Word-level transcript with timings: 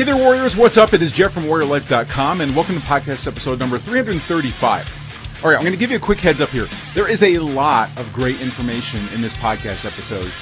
Hey 0.00 0.06
there, 0.06 0.16
Warriors. 0.16 0.56
What's 0.56 0.78
up? 0.78 0.94
It 0.94 1.02
is 1.02 1.12
Jeff 1.12 1.34
from 1.34 1.44
WarriorLife.com, 1.44 2.40
and 2.40 2.56
welcome 2.56 2.74
to 2.74 2.80
podcast 2.80 3.26
episode 3.26 3.58
number 3.58 3.78
335. 3.78 4.90
All 5.44 5.50
right, 5.50 5.56
I'm 5.56 5.60
going 5.60 5.74
to 5.74 5.78
give 5.78 5.90
you 5.90 5.98
a 5.98 6.00
quick 6.00 6.16
heads 6.16 6.40
up 6.40 6.48
here. 6.48 6.64
There 6.94 7.06
is 7.06 7.22
a 7.22 7.36
lot 7.36 7.94
of 7.98 8.10
great 8.14 8.40
information 8.40 9.06
in 9.12 9.20
this 9.20 9.34
podcast 9.34 9.84
episode. 9.84 10.32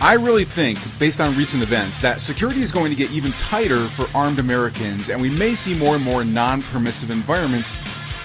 I 0.00 0.14
really 0.14 0.46
think, 0.46 0.78
based 0.98 1.20
on 1.20 1.36
recent 1.36 1.62
events, 1.62 2.00
that 2.00 2.18
security 2.18 2.62
is 2.62 2.72
going 2.72 2.88
to 2.92 2.96
get 2.96 3.10
even 3.10 3.32
tighter 3.32 3.88
for 3.88 4.06
armed 4.16 4.38
Americans, 4.38 5.10
and 5.10 5.20
we 5.20 5.28
may 5.28 5.54
see 5.54 5.76
more 5.76 5.96
and 5.96 6.02
more 6.02 6.24
non 6.24 6.62
permissive 6.62 7.10
environments 7.10 7.74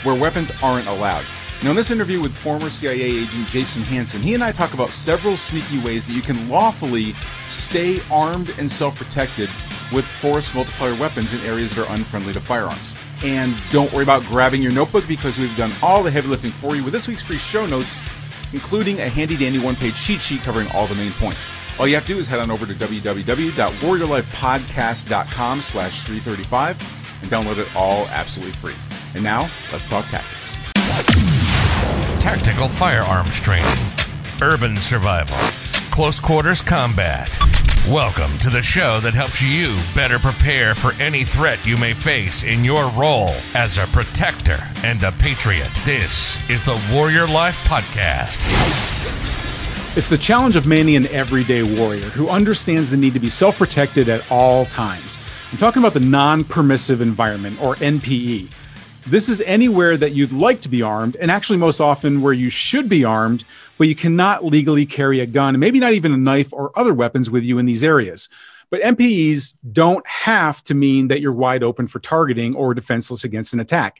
where 0.06 0.18
weapons 0.18 0.50
aren't 0.64 0.88
allowed. 0.88 1.26
Now, 1.62 1.72
in 1.72 1.76
this 1.76 1.92
interview 1.92 2.22
with 2.22 2.32
former 2.38 2.70
CIA 2.70 3.02
agent 3.02 3.48
Jason 3.50 3.82
Hanson, 3.82 4.22
he 4.22 4.34
and 4.34 4.42
I 4.42 4.54
talk 4.54 4.74
about 4.74 4.92
several 4.92 5.36
sneaky 5.36 5.84
ways 5.84 6.08
that 6.08 6.14
you 6.14 6.22
can 6.22 6.48
lawfully 6.48 7.16
stay 7.50 8.00
armed 8.10 8.52
and 8.58 8.72
self 8.72 8.96
protected 8.96 9.50
with 9.92 10.06
force 10.06 10.54
multiplier 10.54 10.96
weapons 10.96 11.34
in 11.34 11.40
areas 11.42 11.76
that 11.76 11.88
are 11.88 11.96
unfriendly 11.96 12.34
to 12.34 12.40
firearms. 12.40 12.94
And 13.24 13.54
don't 13.72 13.92
worry 13.92 14.04
about 14.04 14.24
grabbing 14.24 14.62
your 14.62 14.72
notebook 14.72 15.08
because 15.08 15.38
we've 15.38 15.56
done 15.58 15.72
all 15.82 16.04
the 16.04 16.12
heavy 16.12 16.28
lifting 16.28 16.52
for 16.52 16.76
you 16.76 16.84
with 16.84 16.94
this 16.94 17.08
week's 17.08 17.24
free 17.24 17.38
show 17.38 17.66
notes, 17.66 17.96
including 18.54 19.00
a 19.00 19.10
handy 19.10 19.36
dandy 19.36 19.60
one 19.60 19.76
page 19.76 19.96
cheat 19.96 20.22
sheet 20.22 20.42
covering 20.42 20.70
all 20.72 20.88
the 20.88 20.96
main 20.96 21.12
points. 21.14 21.46
All 21.80 21.88
you 21.88 21.96
have 21.96 22.06
to 22.06 22.14
do 22.14 22.20
is 22.20 22.28
head 22.28 22.40
on 22.40 22.52
over 22.52 22.66
to 22.66 22.74
www.warriorlifepodcast.com 22.74 25.62
slash 25.62 26.06
335 26.06 27.22
and 27.22 27.32
download 27.32 27.58
it 27.58 27.68
all 27.76 28.08
absolutely 28.08 28.54
free. 28.54 28.76
And 29.16 29.24
now, 29.24 29.50
let's 29.72 29.90
talk 29.90 30.06
tactics. 30.08 30.58
Tactical 32.20 32.68
firearms 32.68 33.40
training, 33.40 33.78
urban 34.42 34.78
survival, 34.78 35.38
close 35.90 36.20
quarters 36.20 36.62
combat. 36.62 37.40
Welcome 37.88 38.38
to 38.40 38.52
the 38.52 38.62
show 38.62 39.00
that 39.00 39.16
helps 39.16 39.42
you 39.42 39.76
better 39.96 40.20
prepare 40.20 40.76
for 40.76 40.94
any 41.02 41.24
threat 41.24 41.66
you 41.66 41.76
may 41.76 41.94
face 41.94 42.44
in 42.44 42.64
your 42.64 42.88
role 42.90 43.32
as 43.56 43.80
a 43.80 43.88
protector 43.88 44.60
and 44.84 45.02
a 45.02 45.12
patriot. 45.14 45.70
This 45.86 46.38
is 46.52 46.62
the 46.62 46.80
Warrior 46.92 47.26
Life 47.26 47.58
Podcast. 47.64 48.38
It's 49.98 50.10
the 50.10 50.20
challenge 50.20 50.56
of 50.56 50.68
many 50.68 50.98
an 50.98 51.08
everyday 51.08 51.64
warrior 51.64 52.10
who 52.10 52.30
understands 52.30 52.92
the 52.92 52.98
need 52.98 53.16
to 53.16 53.20
be 53.20 53.30
self 53.30 53.58
protected 53.58 54.08
at 54.08 54.30
all 54.30 54.66
times. 54.66 55.18
I'm 55.52 55.58
talking 55.58 55.82
about 55.82 55.94
the 55.96 56.00
non 56.02 56.44
permissive 56.44 57.02
environment, 57.02 57.60
or 57.60 57.76
NPE. 57.76 58.50
This 59.10 59.28
is 59.28 59.42
anywhere 59.42 59.98
that 59.98 60.14
you'd 60.14 60.32
like 60.32 60.62
to 60.62 60.70
be 60.70 60.84
armed, 60.84 61.16
and 61.16 61.32
actually, 61.32 61.58
most 61.58 61.82
often 61.82 62.22
where 62.22 62.32
you 62.32 62.52
should 62.52 62.88
be 62.88 63.04
armed, 63.04 63.44
but 63.80 63.88
you 63.88 63.96
cannot 63.96 64.46
legally 64.46 64.86
carry 64.86 65.20
a 65.20 65.26
gun, 65.26 65.60
maybe 65.60 65.80
not 65.80 65.94
even 65.94 66.14
a 66.14 66.18
knife 66.18 66.54
or 66.54 66.72
other 66.78 66.94
weapons 66.94 67.28
with 67.28 67.44
you 67.44 67.58
in 67.58 67.66
these 67.66 67.84
areas. 67.84 68.30
But 68.70 68.82
NPEs 68.82 69.56
don't 69.72 70.06
have 70.06 70.62
to 70.66 70.76
mean 70.76 71.08
that 71.08 71.22
you're 71.22 71.34
wide 71.34 71.64
open 71.64 71.88
for 71.88 71.98
targeting 72.00 72.56
or 72.56 72.76
defenseless 72.76 73.24
against 73.24 73.52
an 73.52 73.60
attack. 73.60 74.00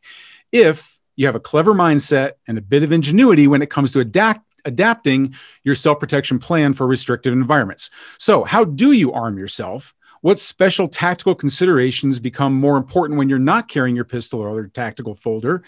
If 0.52 1.00
you 1.16 1.26
have 1.26 1.36
a 1.36 1.40
clever 1.40 1.74
mindset 1.74 2.34
and 2.48 2.60
a 2.60 2.62
bit 2.62 2.84
of 2.84 2.92
ingenuity 2.92 3.48
when 3.48 3.64
it 3.64 3.72
comes 3.72 3.92
to 3.94 4.02
adapt, 4.02 4.46
adapting 4.64 5.34
your 5.64 5.74
self 5.74 6.00
protection 6.00 6.38
plan 6.38 6.74
for 6.74 6.86
restrictive 6.86 7.34
environments. 7.34 7.90
So, 8.20 8.44
how 8.44 8.64
do 8.64 8.92
you 8.92 9.12
arm 9.12 9.40
yourself? 9.40 9.96
What 10.22 10.40
special 10.40 10.88
tactical 10.88 11.34
considerations 11.34 12.20
become 12.20 12.54
more 12.54 12.78
important 12.78 13.18
when 13.18 13.30
you're 13.30 13.40
not 13.40 13.70
carrying 13.70 13.96
your 13.96 14.06
pistol 14.06 14.42
or 14.42 14.50
other 14.50 14.68
tactical 14.68 15.16
folder? 15.16 15.64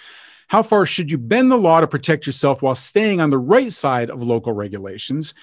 How 0.47 0.61
far 0.63 0.85
should 0.85 1.09
you 1.09 1.17
bend 1.17 1.49
the 1.49 1.57
law 1.57 1.79
to 1.79 1.87
protect 1.87 2.25
yourself 2.25 2.61
while 2.61 2.75
staying 2.75 3.21
on 3.21 3.29
the 3.29 3.37
right 3.37 3.71
side 3.71 4.09
of 4.09 4.21
local 4.21 4.51
regulations? 4.51 5.33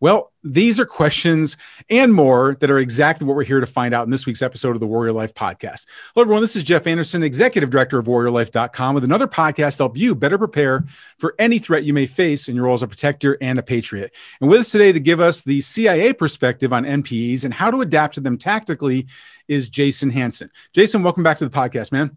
Well, 0.00 0.32
these 0.44 0.78
are 0.78 0.86
questions 0.86 1.56
and 1.90 2.14
more 2.14 2.56
that 2.60 2.70
are 2.70 2.78
exactly 2.78 3.26
what 3.26 3.34
we're 3.34 3.42
here 3.42 3.58
to 3.58 3.66
find 3.66 3.92
out 3.92 4.04
in 4.04 4.10
this 4.10 4.26
week's 4.26 4.42
episode 4.42 4.76
of 4.76 4.80
the 4.80 4.86
Warrior 4.86 5.12
Life 5.12 5.34
podcast. 5.34 5.86
Hello, 6.14 6.22
everyone. 6.22 6.40
This 6.40 6.54
is 6.54 6.62
Jeff 6.62 6.86
Anderson, 6.86 7.24
Executive 7.24 7.68
Director 7.68 7.98
of 7.98 8.06
WarriorLife.com, 8.06 8.94
with 8.94 9.02
another 9.02 9.26
podcast 9.26 9.78
to 9.78 9.82
help 9.82 9.96
you 9.96 10.14
better 10.14 10.38
prepare 10.38 10.84
for 11.18 11.34
any 11.40 11.58
threat 11.58 11.82
you 11.82 11.92
may 11.92 12.06
face 12.06 12.48
in 12.48 12.54
your 12.54 12.66
role 12.66 12.74
as 12.74 12.84
a 12.84 12.86
protector 12.86 13.36
and 13.40 13.58
a 13.58 13.62
patriot. 13.62 14.14
And 14.40 14.48
with 14.48 14.60
us 14.60 14.70
today 14.70 14.92
to 14.92 15.00
give 15.00 15.20
us 15.20 15.42
the 15.42 15.60
CIA 15.60 16.12
perspective 16.12 16.72
on 16.72 16.84
NPEs 16.84 17.44
and 17.44 17.52
how 17.52 17.72
to 17.72 17.80
adapt 17.80 18.14
to 18.14 18.20
them 18.20 18.38
tactically 18.38 19.08
is 19.48 19.68
Jason 19.68 20.10
Hanson. 20.10 20.48
Jason, 20.72 21.02
welcome 21.02 21.24
back 21.24 21.38
to 21.38 21.48
the 21.48 21.54
podcast, 21.54 21.90
man. 21.90 22.16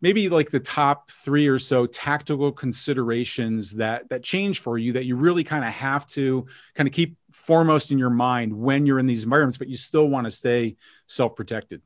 maybe 0.00 0.28
like 0.28 0.50
the 0.50 0.60
top 0.60 1.10
three 1.10 1.48
or 1.48 1.58
so 1.58 1.86
tactical 1.86 2.52
considerations 2.52 3.72
that 3.72 4.08
that 4.08 4.22
change 4.22 4.60
for 4.60 4.78
you 4.78 4.92
that 4.92 5.04
you 5.04 5.16
really 5.16 5.44
kind 5.44 5.64
of 5.64 5.72
have 5.72 6.06
to 6.06 6.46
kind 6.74 6.88
of 6.88 6.92
keep 6.92 7.16
foremost 7.32 7.90
in 7.90 7.98
your 7.98 8.10
mind 8.10 8.52
when 8.52 8.86
you're 8.86 8.98
in 8.98 9.06
these 9.06 9.24
environments 9.24 9.58
but 9.58 9.68
you 9.68 9.76
still 9.76 10.06
want 10.08 10.24
to 10.24 10.30
stay 10.30 10.76
self-protected? 11.06 11.82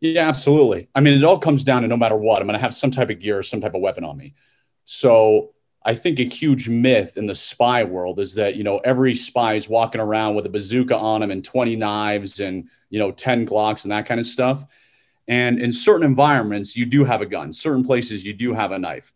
Yeah 0.00 0.28
absolutely. 0.28 0.88
I 0.94 1.00
mean 1.00 1.14
it 1.14 1.24
all 1.24 1.38
comes 1.38 1.64
down 1.64 1.82
to 1.82 1.88
no 1.88 1.96
matter 1.96 2.16
what 2.16 2.40
i'm 2.40 2.46
going 2.46 2.58
to 2.58 2.62
have 2.62 2.74
some 2.74 2.90
type 2.90 3.10
of 3.10 3.20
gear 3.20 3.38
or 3.38 3.42
some 3.42 3.60
type 3.60 3.74
of 3.74 3.80
weapon 3.80 4.04
on 4.04 4.16
me. 4.16 4.34
So 4.84 5.54
I 5.84 5.94
think 5.94 6.18
a 6.18 6.24
huge 6.24 6.68
myth 6.68 7.16
in 7.16 7.26
the 7.26 7.34
spy 7.34 7.84
world 7.84 8.18
is 8.18 8.34
that, 8.34 8.56
you 8.56 8.64
know, 8.64 8.78
every 8.78 9.14
spy 9.14 9.54
is 9.54 9.68
walking 9.68 10.00
around 10.00 10.34
with 10.34 10.44
a 10.44 10.50
bazooka 10.50 10.96
on 10.96 11.22
him 11.22 11.30
and 11.30 11.44
20 11.44 11.76
knives 11.76 12.40
and, 12.40 12.68
you 12.90 12.98
know, 12.98 13.10
10 13.10 13.46
Glocks 13.46 13.84
and 13.84 13.92
that 13.92 14.04
kind 14.04 14.18
of 14.18 14.26
stuff. 14.26 14.66
And 15.28 15.60
in 15.60 15.72
certain 15.72 16.06
environments, 16.06 16.76
you 16.76 16.86
do 16.86 17.04
have 17.04 17.20
a 17.20 17.26
gun. 17.26 17.52
Certain 17.52 17.84
places, 17.84 18.24
you 18.24 18.32
do 18.32 18.54
have 18.54 18.72
a 18.72 18.78
knife. 18.78 19.12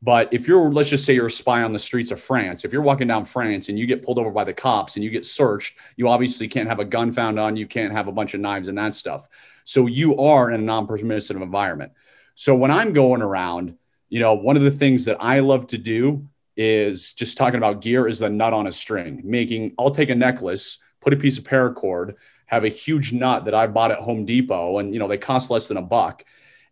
But 0.00 0.32
if 0.32 0.46
you're, 0.46 0.72
let's 0.72 0.88
just 0.88 1.04
say 1.04 1.14
you're 1.14 1.26
a 1.26 1.30
spy 1.30 1.62
on 1.62 1.72
the 1.72 1.78
streets 1.78 2.12
of 2.12 2.20
France, 2.20 2.64
if 2.64 2.72
you're 2.72 2.82
walking 2.82 3.08
down 3.08 3.24
France 3.24 3.68
and 3.68 3.78
you 3.78 3.86
get 3.86 4.04
pulled 4.04 4.18
over 4.18 4.30
by 4.30 4.44
the 4.44 4.52
cops 4.52 4.94
and 4.94 5.04
you 5.04 5.10
get 5.10 5.24
searched, 5.24 5.76
you 5.96 6.08
obviously 6.08 6.46
can't 6.46 6.68
have 6.68 6.78
a 6.78 6.84
gun 6.84 7.12
found 7.12 7.40
on 7.40 7.56
you, 7.56 7.66
can't 7.66 7.92
have 7.92 8.06
a 8.06 8.12
bunch 8.12 8.34
of 8.34 8.40
knives 8.40 8.68
and 8.68 8.78
that 8.78 8.94
stuff. 8.94 9.28
So 9.64 9.86
you 9.86 10.16
are 10.18 10.50
in 10.50 10.60
a 10.60 10.62
non 10.62 10.86
permissive 10.86 11.40
environment. 11.40 11.92
So 12.36 12.54
when 12.54 12.70
I'm 12.70 12.92
going 12.92 13.22
around, 13.22 13.76
you 14.08 14.20
know, 14.20 14.34
one 14.34 14.56
of 14.56 14.62
the 14.62 14.70
things 14.70 15.06
that 15.06 15.16
I 15.18 15.40
love 15.40 15.66
to 15.68 15.78
do 15.78 16.28
is 16.56 17.12
just 17.12 17.36
talking 17.36 17.58
about 17.58 17.80
gear 17.80 18.06
is 18.06 18.20
the 18.20 18.30
nut 18.30 18.52
on 18.52 18.66
a 18.66 18.72
string, 18.72 19.22
making 19.24 19.74
I'll 19.78 19.90
take 19.90 20.10
a 20.10 20.14
necklace, 20.14 20.78
put 21.00 21.14
a 21.14 21.16
piece 21.16 21.38
of 21.38 21.44
paracord, 21.44 22.14
have 22.46 22.64
a 22.64 22.68
huge 22.68 23.12
nut 23.12 23.44
that 23.44 23.54
I 23.54 23.66
bought 23.66 23.90
at 23.90 23.98
Home 23.98 24.24
Depot, 24.24 24.78
and 24.78 24.92
you 24.92 24.98
know 24.98 25.08
they 25.08 25.18
cost 25.18 25.50
less 25.50 25.68
than 25.68 25.76
a 25.76 25.82
buck. 25.82 26.24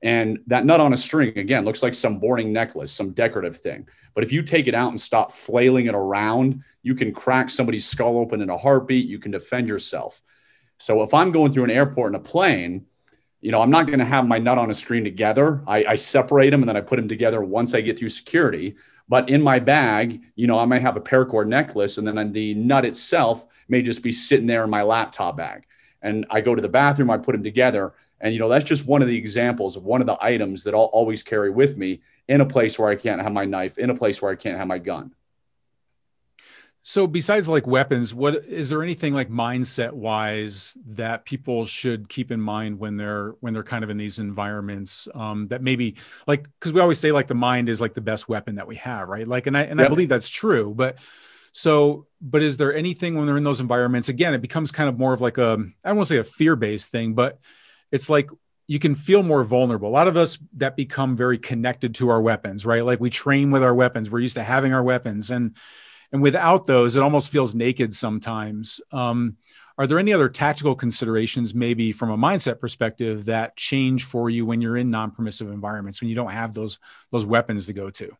And 0.02 0.40
that 0.48 0.66
nut 0.66 0.80
on 0.80 0.92
a 0.92 0.98
string, 0.98 1.38
again, 1.38 1.64
looks 1.64 1.82
like 1.82 1.94
some 1.94 2.18
boring 2.18 2.52
necklace, 2.52 2.92
some 2.92 3.12
decorative 3.12 3.56
thing. 3.56 3.88
But 4.12 4.22
if 4.22 4.32
you 4.32 4.42
take 4.42 4.66
it 4.66 4.74
out 4.74 4.90
and 4.90 5.00
stop 5.00 5.30
flailing 5.30 5.86
it 5.86 5.94
around, 5.94 6.62
you 6.82 6.94
can 6.94 7.12
crack 7.12 7.48
somebody's 7.48 7.86
skull 7.86 8.18
open 8.18 8.42
in 8.42 8.50
a 8.50 8.56
heartbeat. 8.56 9.06
You 9.06 9.18
can 9.18 9.30
defend 9.30 9.68
yourself. 9.68 10.20
So 10.78 11.02
if 11.02 11.14
I'm 11.14 11.32
going 11.32 11.52
through 11.52 11.64
an 11.64 11.70
airport 11.70 12.12
in 12.12 12.16
a 12.16 12.22
plane, 12.22 12.84
you 13.40 13.50
know, 13.50 13.62
I'm 13.62 13.70
not 13.70 13.86
going 13.86 13.98
to 13.98 14.04
have 14.04 14.26
my 14.26 14.38
nut 14.38 14.58
on 14.58 14.70
a 14.70 14.74
string 14.74 15.04
together. 15.04 15.62
I, 15.66 15.84
I 15.84 15.94
separate 15.94 16.50
them 16.50 16.62
and 16.62 16.68
then 16.68 16.76
I 16.76 16.82
put 16.82 16.96
them 16.96 17.08
together 17.08 17.40
once 17.42 17.74
I 17.74 17.80
get 17.80 17.98
through 17.98 18.10
security. 18.10 18.76
But 19.08 19.28
in 19.28 19.42
my 19.42 19.58
bag, 19.58 20.22
you 20.34 20.46
know, 20.46 20.58
I 20.58 20.64
might 20.64 20.82
have 20.82 20.96
a 20.96 21.00
paracord 21.00 21.46
necklace 21.46 21.98
and 21.98 22.06
then 22.06 22.32
the 22.32 22.54
nut 22.54 22.84
itself 22.84 23.46
may 23.68 23.82
just 23.82 24.02
be 24.02 24.12
sitting 24.12 24.46
there 24.46 24.64
in 24.64 24.70
my 24.70 24.82
laptop 24.82 25.36
bag. 25.36 25.66
And 26.02 26.26
I 26.30 26.40
go 26.40 26.54
to 26.54 26.62
the 26.62 26.68
bathroom, 26.68 27.10
I 27.10 27.18
put 27.18 27.32
them 27.32 27.42
together. 27.42 27.94
And, 28.20 28.32
you 28.32 28.38
know, 28.38 28.48
that's 28.48 28.64
just 28.64 28.86
one 28.86 29.02
of 29.02 29.08
the 29.08 29.16
examples 29.16 29.76
of 29.76 29.84
one 29.84 30.00
of 30.00 30.06
the 30.06 30.16
items 30.22 30.64
that 30.64 30.74
I'll 30.74 30.84
always 30.84 31.22
carry 31.22 31.50
with 31.50 31.76
me 31.76 32.00
in 32.28 32.40
a 32.40 32.46
place 32.46 32.78
where 32.78 32.88
I 32.88 32.96
can't 32.96 33.20
have 33.20 33.32
my 33.32 33.44
knife, 33.44 33.76
in 33.78 33.90
a 33.90 33.94
place 33.94 34.22
where 34.22 34.32
I 34.32 34.36
can't 34.36 34.56
have 34.56 34.68
my 34.68 34.78
gun. 34.78 35.12
So 36.86 37.06
besides 37.06 37.48
like 37.48 37.66
weapons, 37.66 38.12
what 38.12 38.44
is 38.44 38.68
there 38.68 38.82
anything 38.82 39.14
like 39.14 39.30
mindset 39.30 39.92
wise 39.92 40.76
that 40.88 41.24
people 41.24 41.64
should 41.64 42.10
keep 42.10 42.30
in 42.30 42.42
mind 42.42 42.78
when 42.78 42.98
they're 42.98 43.30
when 43.40 43.54
they're 43.54 43.62
kind 43.62 43.84
of 43.84 43.88
in 43.88 43.96
these 43.96 44.18
environments 44.18 45.08
um, 45.14 45.48
that 45.48 45.62
maybe 45.62 45.96
like 46.26 46.46
because 46.60 46.74
we 46.74 46.82
always 46.82 46.98
say 47.00 47.10
like 47.10 47.26
the 47.26 47.34
mind 47.34 47.70
is 47.70 47.80
like 47.80 47.94
the 47.94 48.02
best 48.02 48.28
weapon 48.28 48.56
that 48.56 48.66
we 48.66 48.76
have, 48.76 49.08
right? 49.08 49.26
Like, 49.26 49.46
and 49.46 49.56
I 49.56 49.62
and 49.62 49.80
yep. 49.80 49.86
I 49.86 49.88
believe 49.88 50.10
that's 50.10 50.28
true, 50.28 50.74
but 50.76 50.98
so 51.52 52.06
but 52.20 52.42
is 52.42 52.58
there 52.58 52.74
anything 52.74 53.14
when 53.14 53.26
they're 53.26 53.38
in 53.38 53.44
those 53.44 53.60
environments? 53.60 54.10
Again, 54.10 54.34
it 54.34 54.42
becomes 54.42 54.70
kind 54.70 54.90
of 54.90 54.98
more 54.98 55.14
of 55.14 55.22
like 55.22 55.38
a 55.38 55.56
I 55.84 55.88
don't 55.88 55.96
want 55.96 56.08
to 56.08 56.14
say 56.14 56.18
a 56.18 56.24
fear 56.24 56.54
based 56.54 56.90
thing, 56.90 57.14
but 57.14 57.38
it's 57.92 58.10
like 58.10 58.28
you 58.66 58.78
can 58.78 58.94
feel 58.94 59.22
more 59.22 59.42
vulnerable. 59.42 59.88
A 59.88 59.90
lot 59.90 60.06
of 60.06 60.18
us 60.18 60.38
that 60.58 60.76
become 60.76 61.16
very 61.16 61.38
connected 61.38 61.94
to 61.94 62.10
our 62.10 62.20
weapons, 62.20 62.66
right? 62.66 62.84
Like 62.84 63.00
we 63.00 63.08
train 63.08 63.50
with 63.50 63.62
our 63.62 63.74
weapons. 63.74 64.10
We're 64.10 64.20
used 64.20 64.36
to 64.36 64.42
having 64.42 64.74
our 64.74 64.82
weapons 64.82 65.30
and 65.30 65.56
and 66.14 66.22
without 66.22 66.64
those, 66.64 66.94
it 66.94 67.02
almost 67.02 67.28
feels 67.28 67.56
naked 67.56 67.92
sometimes. 67.92 68.80
Um, 68.92 69.36
are 69.76 69.88
there 69.88 69.98
any 69.98 70.12
other 70.12 70.28
tactical 70.28 70.76
considerations, 70.76 71.56
maybe 71.56 71.90
from 71.90 72.12
a 72.12 72.16
mindset 72.16 72.60
perspective, 72.60 73.24
that 73.24 73.56
change 73.56 74.04
for 74.04 74.30
you 74.30 74.46
when 74.46 74.60
you're 74.60 74.76
in 74.76 74.92
non-permissive 74.92 75.50
environments 75.50 76.00
when 76.00 76.08
you 76.08 76.14
don't 76.14 76.30
have 76.30 76.54
those 76.54 76.78
those 77.10 77.26
weapons 77.26 77.66
to 77.66 77.72
go 77.72 77.90
to? 77.90 78.16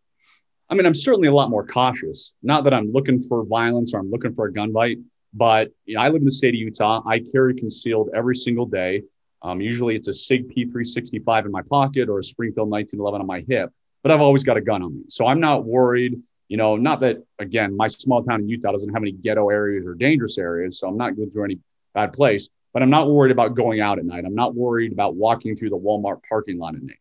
I 0.68 0.74
mean, 0.74 0.86
I'm 0.86 0.94
certainly 0.94 1.28
a 1.28 1.32
lot 1.32 1.50
more 1.50 1.64
cautious. 1.64 2.34
Not 2.42 2.64
that 2.64 2.74
I'm 2.74 2.90
looking 2.90 3.20
for 3.20 3.44
violence 3.44 3.94
or 3.94 4.00
I'm 4.00 4.10
looking 4.10 4.34
for 4.34 4.46
a 4.46 4.52
gunfight, 4.52 5.00
but 5.32 5.70
you 5.84 5.94
know, 5.94 6.00
I 6.00 6.08
live 6.08 6.18
in 6.22 6.24
the 6.24 6.32
state 6.32 6.54
of 6.54 6.58
Utah. 6.58 7.00
I 7.06 7.20
carry 7.20 7.54
concealed 7.54 8.10
every 8.12 8.34
single 8.34 8.66
day. 8.66 9.04
Um, 9.40 9.60
usually, 9.60 9.94
it's 9.94 10.08
a 10.08 10.12
Sig 10.12 10.52
P365 10.52 11.44
in 11.44 11.52
my 11.52 11.62
pocket 11.62 12.08
or 12.08 12.18
a 12.18 12.24
Springfield 12.24 12.70
1911 12.70 13.20
on 13.20 13.26
my 13.28 13.44
hip. 13.48 13.70
But 14.02 14.10
I've 14.10 14.20
always 14.20 14.42
got 14.42 14.56
a 14.56 14.60
gun 14.60 14.82
on 14.82 14.96
me, 14.96 15.04
so 15.08 15.28
I'm 15.28 15.38
not 15.38 15.64
worried 15.64 16.20
you 16.48 16.56
know, 16.56 16.76
not 16.76 17.00
that 17.00 17.18
again, 17.38 17.76
my 17.76 17.88
small 17.88 18.22
town 18.22 18.40
in 18.40 18.48
Utah 18.48 18.72
doesn't 18.72 18.92
have 18.92 19.02
any 19.02 19.12
ghetto 19.12 19.50
areas 19.50 19.86
or 19.86 19.94
dangerous 19.94 20.38
areas, 20.38 20.78
so 20.78 20.88
I'm 20.88 20.96
not 20.96 21.16
going 21.16 21.30
through 21.30 21.44
any 21.44 21.58
bad 21.94 22.12
place. 22.12 22.48
But 22.72 22.82
I'm 22.82 22.90
not 22.90 23.08
worried 23.08 23.30
about 23.30 23.54
going 23.54 23.80
out 23.80 24.00
at 24.00 24.04
night. 24.04 24.24
I'm 24.26 24.34
not 24.34 24.54
worried 24.54 24.92
about 24.92 25.14
walking 25.14 25.54
through 25.54 25.70
the 25.70 25.78
Walmart 25.78 26.20
parking 26.28 26.58
lot 26.58 26.74
at 26.74 26.82
night. 26.82 26.98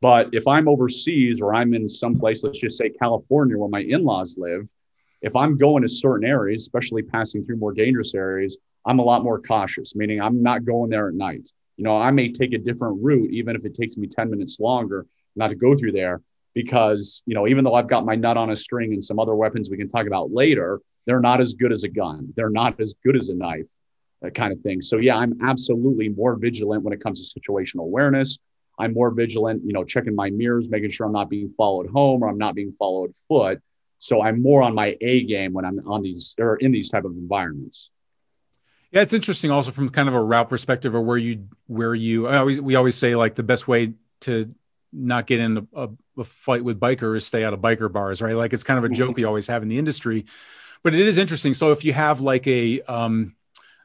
But 0.00 0.30
if 0.32 0.46
I'm 0.46 0.68
overseas 0.68 1.40
or 1.40 1.52
I'm 1.52 1.74
in 1.74 1.88
some 1.88 2.14
place, 2.14 2.44
let's 2.44 2.60
just 2.60 2.78
say 2.78 2.90
California, 2.90 3.58
where 3.58 3.68
my 3.68 3.80
in-laws 3.80 4.38
live, 4.38 4.72
if 5.20 5.34
I'm 5.34 5.58
going 5.58 5.82
to 5.82 5.88
certain 5.88 6.26
areas, 6.26 6.62
especially 6.62 7.02
passing 7.02 7.44
through 7.44 7.56
more 7.56 7.72
dangerous 7.72 8.14
areas, 8.14 8.56
I'm 8.86 9.00
a 9.00 9.02
lot 9.02 9.24
more 9.24 9.42
cautious. 9.42 9.96
Meaning, 9.96 10.20
I'm 10.20 10.42
not 10.42 10.64
going 10.64 10.90
there 10.90 11.08
at 11.08 11.14
night. 11.14 11.50
You 11.76 11.84
know, 11.84 11.98
I 11.98 12.12
may 12.12 12.30
take 12.30 12.52
a 12.52 12.58
different 12.58 13.02
route, 13.02 13.32
even 13.32 13.56
if 13.56 13.64
it 13.64 13.74
takes 13.74 13.96
me 13.96 14.06
10 14.06 14.30
minutes 14.30 14.60
longer, 14.60 15.06
not 15.34 15.50
to 15.50 15.56
go 15.56 15.74
through 15.74 15.92
there 15.92 16.22
because 16.54 17.22
you 17.26 17.34
know 17.34 17.46
even 17.46 17.64
though 17.64 17.74
I've 17.74 17.88
got 17.88 18.04
my 18.04 18.14
nut 18.14 18.36
on 18.36 18.50
a 18.50 18.56
string 18.56 18.92
and 18.92 19.04
some 19.04 19.18
other 19.18 19.34
weapons 19.34 19.70
we 19.70 19.76
can 19.76 19.88
talk 19.88 20.06
about 20.06 20.32
later, 20.32 20.80
they're 21.06 21.20
not 21.20 21.40
as 21.40 21.54
good 21.54 21.72
as 21.72 21.84
a 21.84 21.88
gun. 21.88 22.32
They're 22.36 22.50
not 22.50 22.80
as 22.80 22.94
good 23.04 23.16
as 23.16 23.28
a 23.28 23.34
knife, 23.34 23.70
that 24.22 24.34
kind 24.34 24.52
of 24.52 24.60
thing. 24.60 24.80
So 24.80 24.98
yeah, 24.98 25.16
I'm 25.16 25.38
absolutely 25.42 26.08
more 26.08 26.36
vigilant 26.36 26.82
when 26.82 26.92
it 26.92 27.00
comes 27.00 27.32
to 27.32 27.40
situational 27.40 27.80
awareness. 27.80 28.38
I'm 28.78 28.94
more 28.94 29.10
vigilant, 29.10 29.62
you 29.64 29.72
know, 29.72 29.84
checking 29.84 30.14
my 30.14 30.30
mirrors, 30.30 30.70
making 30.70 30.90
sure 30.90 31.06
I'm 31.06 31.12
not 31.12 31.28
being 31.28 31.48
followed 31.50 31.90
home 31.90 32.22
or 32.22 32.28
I'm 32.28 32.38
not 32.38 32.54
being 32.54 32.72
followed 32.72 33.12
foot. 33.28 33.60
So 33.98 34.22
I'm 34.22 34.40
more 34.40 34.62
on 34.62 34.74
my 34.74 34.96
A 35.02 35.24
game 35.24 35.52
when 35.52 35.66
I'm 35.66 35.78
on 35.86 36.02
these 36.02 36.34
or 36.38 36.56
in 36.56 36.72
these 36.72 36.88
type 36.88 37.04
of 37.04 37.12
environments. 37.12 37.90
Yeah, 38.90 39.02
it's 39.02 39.12
interesting 39.12 39.50
also 39.50 39.70
from 39.70 39.90
kind 39.90 40.08
of 40.08 40.14
a 40.14 40.22
route 40.22 40.48
perspective 40.48 40.94
or 40.94 41.00
where 41.00 41.18
you 41.18 41.48
where 41.66 41.94
you 41.94 42.26
I 42.26 42.38
always 42.38 42.60
we 42.60 42.74
always 42.74 42.96
say 42.96 43.14
like 43.14 43.34
the 43.34 43.42
best 43.42 43.68
way 43.68 43.92
to 44.20 44.54
not 44.92 45.26
get 45.26 45.40
in 45.40 45.58
a, 45.58 45.66
a, 45.74 45.88
a, 46.18 46.24
fight 46.24 46.64
with 46.64 46.80
bikers, 46.80 47.22
stay 47.22 47.44
out 47.44 47.54
of 47.54 47.60
biker 47.60 47.90
bars, 47.90 48.20
right? 48.20 48.34
Like 48.34 48.52
it's 48.52 48.64
kind 48.64 48.78
of 48.78 48.84
a 48.84 48.88
mm-hmm. 48.88 48.94
joke 48.94 49.16
we 49.16 49.24
always 49.24 49.46
have 49.46 49.62
in 49.62 49.68
the 49.68 49.78
industry, 49.78 50.26
but 50.82 50.94
it 50.94 51.06
is 51.06 51.18
interesting. 51.18 51.54
So 51.54 51.72
if 51.72 51.84
you 51.84 51.92
have 51.92 52.20
like 52.20 52.46
a, 52.46 52.80
um, 52.82 53.36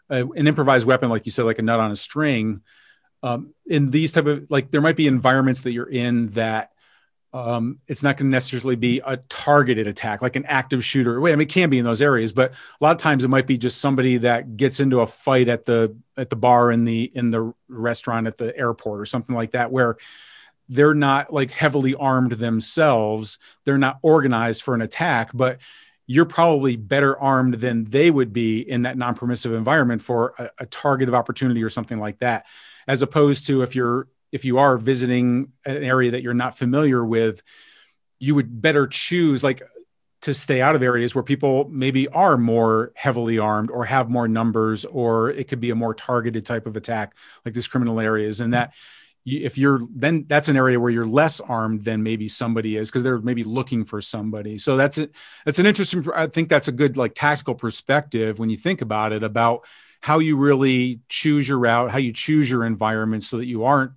a 0.09 0.25
an 0.25 0.47
improvised 0.47 0.85
weapon, 0.85 1.09
like 1.09 1.25
you 1.25 1.31
said, 1.31 1.45
like 1.45 1.59
a 1.59 1.63
nut 1.63 1.79
on 1.79 1.91
a 1.91 1.95
string, 1.95 2.61
um, 3.23 3.53
in 3.65 3.87
these 3.87 4.11
type 4.11 4.25
of 4.25 4.49
like 4.51 4.71
there 4.71 4.81
might 4.81 4.95
be 4.95 5.07
environments 5.07 5.63
that 5.63 5.71
you're 5.71 5.89
in 5.89 6.29
that 6.31 6.71
um, 7.35 7.79
it's 7.89 8.01
not 8.01 8.15
going 8.15 8.27
to 8.27 8.31
necessarily 8.31 8.77
be 8.77 9.01
a 9.05 9.17
targeted 9.17 9.87
attack, 9.87 10.21
like 10.21 10.37
an 10.37 10.45
active 10.45 10.85
shooter. 10.85 11.19
Wait, 11.19 11.33
I 11.33 11.35
mean, 11.35 11.47
it 11.47 11.51
can 11.51 11.69
be 11.69 11.77
in 11.77 11.83
those 11.83 12.01
areas, 12.01 12.31
but 12.31 12.51
a 12.51 12.83
lot 12.83 12.91
of 12.91 12.97
times 12.97 13.25
it 13.25 13.27
might 13.27 13.45
be 13.45 13.57
just 13.57 13.81
somebody 13.81 14.17
that 14.17 14.55
gets 14.55 14.79
into 14.79 15.01
a 15.01 15.07
fight 15.07 15.49
at 15.49 15.65
the 15.65 15.97
at 16.15 16.29
the 16.29 16.37
bar 16.37 16.71
in 16.71 16.85
the 16.85 17.11
in 17.13 17.31
the 17.31 17.53
restaurant 17.67 18.27
at 18.27 18.37
the 18.37 18.57
airport 18.57 19.01
or 19.01 19.05
something 19.05 19.35
like 19.35 19.51
that, 19.51 19.69
where 19.69 19.97
they're 20.67 20.93
not 20.93 21.31
like 21.31 21.51
heavily 21.51 21.95
armed 21.95 22.33
themselves. 22.33 23.39
They're 23.65 23.77
not 23.77 23.99
organized 24.01 24.63
for 24.63 24.73
an 24.73 24.81
attack 24.81 25.31
but 25.33 25.59
you're 26.07 26.25
probably 26.25 26.75
better 26.75 27.17
armed 27.19 27.55
than 27.55 27.85
they 27.85 28.11
would 28.11 28.31
be 28.31 28.59
in 28.59 28.83
that 28.83 28.97
non-permissive 28.97 29.53
environment 29.53 30.01
for 30.01 30.33
a, 30.37 30.49
a, 30.59 30.65
target 30.67 31.09
of 31.09 31.15
opportunity 31.15 31.63
or 31.63 31.69
something 31.69 31.99
like 31.99 32.19
that 32.19 32.45
as 32.87 33.01
opposed 33.01 33.47
to 33.47 33.63
if 33.63 33.75
you're 33.75 34.07
if 34.31 34.45
you 34.45 34.57
are 34.57 34.77
visiting 34.77 35.51
an 35.65 35.83
area 35.83 36.11
that 36.11 36.21
you're 36.21 36.33
not 36.33 36.57
familiar 36.57 37.03
with 37.03 37.41
you 38.19 38.35
would 38.35 38.61
better 38.61 38.87
choose 38.87 39.43
like 39.43 39.61
to 40.21 40.33
stay 40.33 40.61
out 40.61 40.75
of 40.75 40.81
areas 40.81 41.13
where 41.13 41.23
people 41.23 41.67
maybe 41.69 42.07
are 42.07 42.37
more 42.37 42.91
heavily 42.95 43.37
armed 43.37 43.69
or 43.69 43.85
have 43.85 44.09
more 44.09 44.27
numbers 44.27 44.85
or 44.85 45.29
it 45.29 45.47
could 45.47 45.59
be 45.59 45.69
a 45.69 45.75
more 45.75 45.93
targeted 45.93 46.45
type 46.45 46.65
of 46.65 46.75
attack 46.75 47.15
like 47.43 47.53
these 47.53 47.67
criminal 47.67 47.99
areas 47.99 48.39
and 48.39 48.53
that 48.53 48.73
if 49.25 49.57
you're 49.57 49.81
then 49.93 50.25
that's 50.27 50.47
an 50.49 50.55
area 50.55 50.79
where 50.79 50.91
you're 50.91 51.05
less 51.05 51.39
armed 51.39 51.83
than 51.83 52.03
maybe 52.03 52.27
somebody 52.27 52.77
is 52.77 52.91
because 52.91 53.01
they're 53.01 53.19
maybe 53.19 53.43
looking 53.43 53.83
for 53.83 53.99
somebody. 53.99 54.59
So 54.59 54.77
that's 54.77 54.99
it 54.99 55.15
that's 55.45 55.57
an 55.57 55.65
interesting 55.65 56.05
i 56.15 56.27
think 56.27 56.49
that's 56.49 56.67
a 56.67 56.71
good 56.71 56.95
like 56.95 57.15
tactical 57.15 57.55
perspective 57.55 58.37
when 58.39 58.49
you 58.49 58.57
think 58.57 58.81
about 58.81 59.11
it 59.11 59.23
about 59.23 59.65
how 60.01 60.19
you 60.19 60.37
really 60.37 61.01
choose 61.09 61.47
your 61.47 61.57
route 61.57 61.89
how 61.89 61.97
you 61.97 62.13
choose 62.13 62.49
your 62.49 62.63
environment 62.65 63.23
so 63.23 63.37
that 63.37 63.45
you 63.45 63.63
aren't 63.63 63.91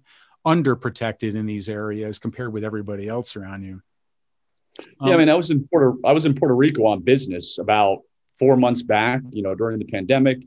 under 0.45 0.75
protected 0.75 1.35
in 1.35 1.45
these 1.45 1.69
areas 1.69 2.19
compared 2.19 2.53
with 2.53 2.65
everybody 2.65 3.07
else 3.07 3.37
around 3.37 3.63
you. 3.63 3.83
Yeah 5.01 5.09
um, 5.09 5.13
i 5.13 5.17
mean 5.19 5.29
i 5.29 5.35
was 5.35 5.51
in 5.51 5.69
puerto 5.69 5.99
i 6.05 6.13
was 6.13 6.25
in 6.25 6.35
puerto 6.35 6.55
rico 6.55 6.87
on 6.87 7.03
business 7.03 7.59
about 7.59 7.99
four 8.39 8.57
months 8.57 8.83
back 8.83 9.21
you 9.31 9.43
know 9.43 9.55
during 9.55 9.79
the 9.79 9.85
pandemic. 9.85 10.43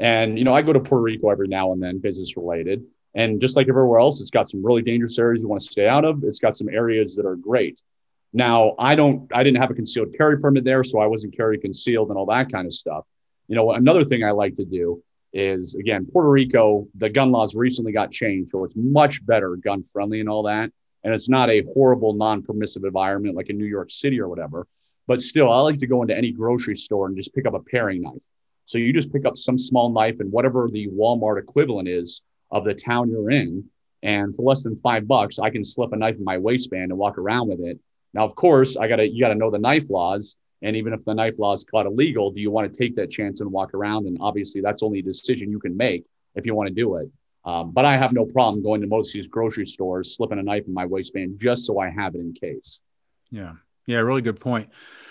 And 0.00 0.38
you 0.38 0.44
know 0.44 0.52
i 0.52 0.60
go 0.60 0.74
to 0.74 0.80
puerto 0.80 1.02
rico 1.02 1.30
every 1.30 1.48
now 1.48 1.72
and 1.72 1.82
then 1.82 1.98
business 1.98 2.36
related 2.36 2.84
and 3.18 3.40
just 3.40 3.56
like 3.56 3.68
everywhere 3.68 3.98
else, 3.98 4.20
it's 4.20 4.30
got 4.30 4.48
some 4.48 4.64
really 4.64 4.80
dangerous 4.80 5.18
areas 5.18 5.42
you 5.42 5.48
want 5.48 5.60
to 5.60 5.68
stay 5.68 5.88
out 5.88 6.04
of. 6.04 6.22
It's 6.22 6.38
got 6.38 6.54
some 6.54 6.68
areas 6.68 7.16
that 7.16 7.26
are 7.26 7.34
great. 7.34 7.82
Now, 8.32 8.76
I 8.78 8.94
don't, 8.94 9.28
I 9.34 9.42
didn't 9.42 9.60
have 9.60 9.72
a 9.72 9.74
concealed 9.74 10.14
carry 10.16 10.38
permit 10.38 10.62
there, 10.62 10.84
so 10.84 11.00
I 11.00 11.06
wasn't 11.06 11.36
carry 11.36 11.58
concealed 11.58 12.10
and 12.10 12.16
all 12.16 12.26
that 12.26 12.52
kind 12.52 12.64
of 12.64 12.72
stuff. 12.72 13.04
You 13.48 13.56
know, 13.56 13.72
another 13.72 14.04
thing 14.04 14.22
I 14.22 14.30
like 14.30 14.54
to 14.54 14.64
do 14.64 15.02
is 15.32 15.74
again, 15.74 16.06
Puerto 16.06 16.30
Rico, 16.30 16.86
the 16.94 17.10
gun 17.10 17.32
laws 17.32 17.56
recently 17.56 17.90
got 17.90 18.12
changed, 18.12 18.50
so 18.50 18.62
it's 18.62 18.76
much 18.76 19.26
better 19.26 19.56
gun 19.56 19.82
friendly 19.82 20.20
and 20.20 20.28
all 20.28 20.44
that. 20.44 20.70
And 21.02 21.12
it's 21.12 21.28
not 21.28 21.50
a 21.50 21.64
horrible, 21.74 22.12
non 22.12 22.44
permissive 22.44 22.84
environment 22.84 23.34
like 23.34 23.50
in 23.50 23.58
New 23.58 23.64
York 23.64 23.90
City 23.90 24.20
or 24.20 24.28
whatever. 24.28 24.68
But 25.08 25.22
still, 25.22 25.50
I 25.50 25.58
like 25.58 25.78
to 25.78 25.88
go 25.88 26.02
into 26.02 26.16
any 26.16 26.30
grocery 26.30 26.76
store 26.76 27.08
and 27.08 27.16
just 27.16 27.34
pick 27.34 27.46
up 27.46 27.54
a 27.54 27.60
paring 27.60 28.02
knife. 28.02 28.22
So 28.66 28.78
you 28.78 28.92
just 28.92 29.12
pick 29.12 29.24
up 29.26 29.36
some 29.36 29.58
small 29.58 29.90
knife 29.90 30.20
and 30.20 30.30
whatever 30.30 30.68
the 30.70 30.86
Walmart 30.86 31.40
equivalent 31.40 31.88
is 31.88 32.22
of 32.50 32.64
the 32.64 32.74
town 32.74 33.10
you're 33.10 33.30
in. 33.30 33.64
And 34.02 34.34
for 34.34 34.42
less 34.42 34.62
than 34.62 34.78
five 34.80 35.08
bucks, 35.08 35.38
I 35.38 35.50
can 35.50 35.64
slip 35.64 35.92
a 35.92 35.96
knife 35.96 36.16
in 36.16 36.24
my 36.24 36.38
waistband 36.38 36.90
and 36.90 36.98
walk 36.98 37.18
around 37.18 37.48
with 37.48 37.60
it. 37.60 37.78
Now, 38.14 38.24
of 38.24 38.34
course, 38.34 38.76
I 38.76 38.88
gotta 38.88 39.08
you 39.08 39.20
gotta 39.20 39.34
know 39.34 39.50
the 39.50 39.58
knife 39.58 39.90
laws. 39.90 40.36
And 40.62 40.74
even 40.74 40.92
if 40.92 41.04
the 41.04 41.14
knife 41.14 41.38
law 41.38 41.52
is 41.52 41.64
caught 41.64 41.86
illegal, 41.86 42.32
do 42.32 42.40
you 42.40 42.50
want 42.50 42.72
to 42.72 42.76
take 42.76 42.96
that 42.96 43.10
chance 43.10 43.40
and 43.40 43.52
walk 43.52 43.74
around? 43.74 44.06
And 44.06 44.18
obviously, 44.20 44.60
that's 44.60 44.82
only 44.82 44.98
a 44.98 45.02
decision 45.02 45.50
you 45.50 45.60
can 45.60 45.76
make 45.76 46.04
if 46.34 46.46
you 46.46 46.54
want 46.54 46.68
to 46.68 46.74
do 46.74 46.96
it. 46.96 47.10
Um, 47.44 47.70
but 47.70 47.84
I 47.84 47.96
have 47.96 48.12
no 48.12 48.24
problem 48.24 48.62
going 48.62 48.80
to 48.80 48.86
most 48.86 49.10
of 49.10 49.14
these 49.14 49.28
grocery 49.28 49.66
stores, 49.66 50.16
slipping 50.16 50.38
a 50.38 50.42
knife 50.42 50.66
in 50.66 50.74
my 50.74 50.84
waistband 50.84 51.38
just 51.38 51.64
so 51.64 51.78
I 51.78 51.90
have 51.90 52.14
it 52.14 52.20
in 52.20 52.32
case. 52.32 52.80
Yeah. 53.30 53.54
Yeah, 53.86 53.98
really 53.98 54.20
good 54.20 54.38
point. 54.38 54.68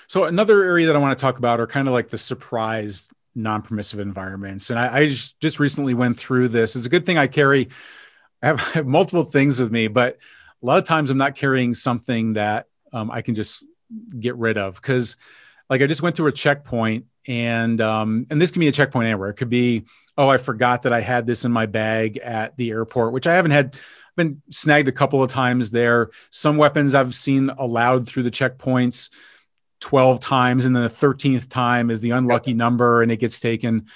So 0.07 0.25
another 0.25 0.63
area 0.63 0.85
that 0.85 0.95
I 0.95 0.99
want 0.99 1.17
to 1.17 1.21
talk 1.21 1.39
about 1.39 1.59
are 1.59 1.65
kind 1.65 1.87
of 1.87 1.93
like 1.93 2.09
the 2.09 2.17
surprise 2.17 3.09
non-permissive 3.37 3.99
environments. 3.99 4.69
And 4.69 4.79
I, 4.79 4.97
I 4.97 5.05
just, 5.07 5.39
just 5.39 5.59
recently 5.59 5.93
went 5.93 6.17
through 6.17 6.49
this. 6.49 6.75
It's 6.75 6.87
a 6.87 6.89
good 6.89 7.05
thing 7.05 7.17
I 7.17 7.27
carry 7.27 7.69
I 8.41 8.47
have, 8.47 8.59
I 8.59 8.77
have, 8.77 8.87
multiple 8.87 9.23
things 9.23 9.59
with 9.59 9.71
me, 9.71 9.87
but 9.87 10.17
a 10.61 10.65
lot 10.65 10.77
of 10.77 10.83
times 10.83 11.09
I'm 11.09 11.17
not 11.17 11.35
carrying 11.35 11.73
something 11.73 12.33
that 12.33 12.67
um, 12.93 13.11
I 13.11 13.21
can 13.21 13.35
just 13.35 13.65
get 14.19 14.35
rid 14.35 14.57
of 14.57 14.75
because 14.75 15.17
like 15.69 15.81
I 15.81 15.87
just 15.87 16.01
went 16.01 16.15
through 16.15 16.27
a 16.27 16.33
checkpoint 16.33 17.05
and 17.27 17.79
um, 17.81 18.25
and 18.29 18.41
this 18.41 18.51
can 18.51 18.59
be 18.59 18.67
a 18.67 18.71
checkpoint 18.71 19.05
anywhere. 19.05 19.29
It 19.29 19.35
could 19.35 19.49
be 19.49 19.85
oh 20.17 20.29
I 20.29 20.37
forgot 20.37 20.83
that 20.83 20.93
I 20.93 21.01
had 21.01 21.27
this 21.27 21.45
in 21.45 21.51
my 21.51 21.65
bag 21.65 22.17
at 22.17 22.57
the 22.57 22.71
airport, 22.71 23.13
which 23.13 23.27
I 23.27 23.35
haven't 23.35 23.51
had. 23.51 23.75
Been 24.15 24.41
snagged 24.49 24.87
a 24.87 24.91
couple 24.91 25.21
of 25.21 25.29
times 25.29 25.69
there. 25.69 26.09
Some 26.31 26.57
weapons 26.57 26.95
I've 26.95 27.13
seen 27.13 27.51
allowed 27.51 28.07
through 28.07 28.23
the 28.23 28.31
checkpoints 28.31 29.11
12 29.79 30.19
times, 30.19 30.65
and 30.65 30.75
then 30.75 30.83
the 30.83 30.89
13th 30.89 31.49
time 31.49 31.89
is 31.89 31.99
the 31.99 32.11
unlucky 32.11 32.53
number 32.53 33.01
and 33.01 33.11
it 33.11 33.17
gets 33.17 33.39
taken. 33.39 33.87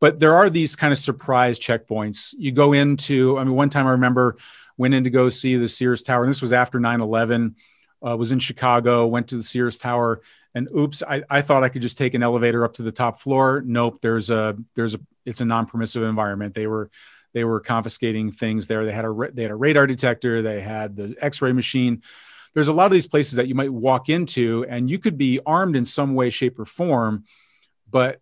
But 0.00 0.20
there 0.20 0.34
are 0.36 0.50
these 0.50 0.76
kind 0.76 0.92
of 0.92 0.98
surprise 0.98 1.58
checkpoints. 1.58 2.34
You 2.38 2.52
go 2.52 2.72
into, 2.72 3.38
I 3.38 3.44
mean, 3.44 3.54
one 3.54 3.70
time 3.70 3.86
I 3.86 3.92
remember 3.92 4.36
went 4.76 4.94
in 4.94 5.04
to 5.04 5.10
go 5.10 5.28
see 5.28 5.56
the 5.56 5.68
Sears 5.68 6.02
Tower, 6.02 6.24
and 6.24 6.30
this 6.30 6.42
was 6.42 6.52
after 6.52 6.80
9 6.80 7.00
11. 7.00 7.56
Uh, 8.06 8.16
was 8.16 8.32
in 8.32 8.38
Chicago, 8.38 9.06
went 9.06 9.28
to 9.28 9.36
the 9.36 9.42
Sears 9.42 9.78
Tower, 9.78 10.20
and 10.54 10.68
oops, 10.76 11.02
I, 11.02 11.22
I 11.30 11.40
thought 11.40 11.64
I 11.64 11.70
could 11.70 11.80
just 11.80 11.96
take 11.96 12.12
an 12.12 12.22
elevator 12.22 12.64
up 12.64 12.74
to 12.74 12.82
the 12.82 12.92
top 12.92 13.18
floor. 13.18 13.62
Nope, 13.64 14.00
there's 14.02 14.28
a 14.28 14.56
there's 14.74 14.94
a 14.94 15.00
it's 15.24 15.40
a 15.40 15.44
non-permissive 15.44 16.02
environment. 16.02 16.52
They 16.52 16.66
were 16.66 16.90
they 17.32 17.44
were 17.44 17.60
confiscating 17.60 18.30
things 18.30 18.66
there. 18.66 18.84
They 18.84 18.92
had 18.92 19.04
a 19.04 19.30
they 19.32 19.42
had 19.42 19.50
a 19.50 19.56
radar 19.56 19.86
detector. 19.86 20.42
They 20.42 20.60
had 20.60 20.96
the 20.96 21.16
X-ray 21.20 21.52
machine. 21.52 22.02
There's 22.54 22.68
a 22.68 22.72
lot 22.72 22.86
of 22.86 22.92
these 22.92 23.06
places 23.06 23.34
that 23.34 23.48
you 23.48 23.54
might 23.54 23.72
walk 23.72 24.08
into, 24.08 24.64
and 24.68 24.88
you 24.88 24.98
could 24.98 25.18
be 25.18 25.40
armed 25.44 25.76
in 25.76 25.84
some 25.84 26.14
way, 26.14 26.30
shape, 26.30 26.58
or 26.58 26.64
form, 26.64 27.24
but 27.90 28.20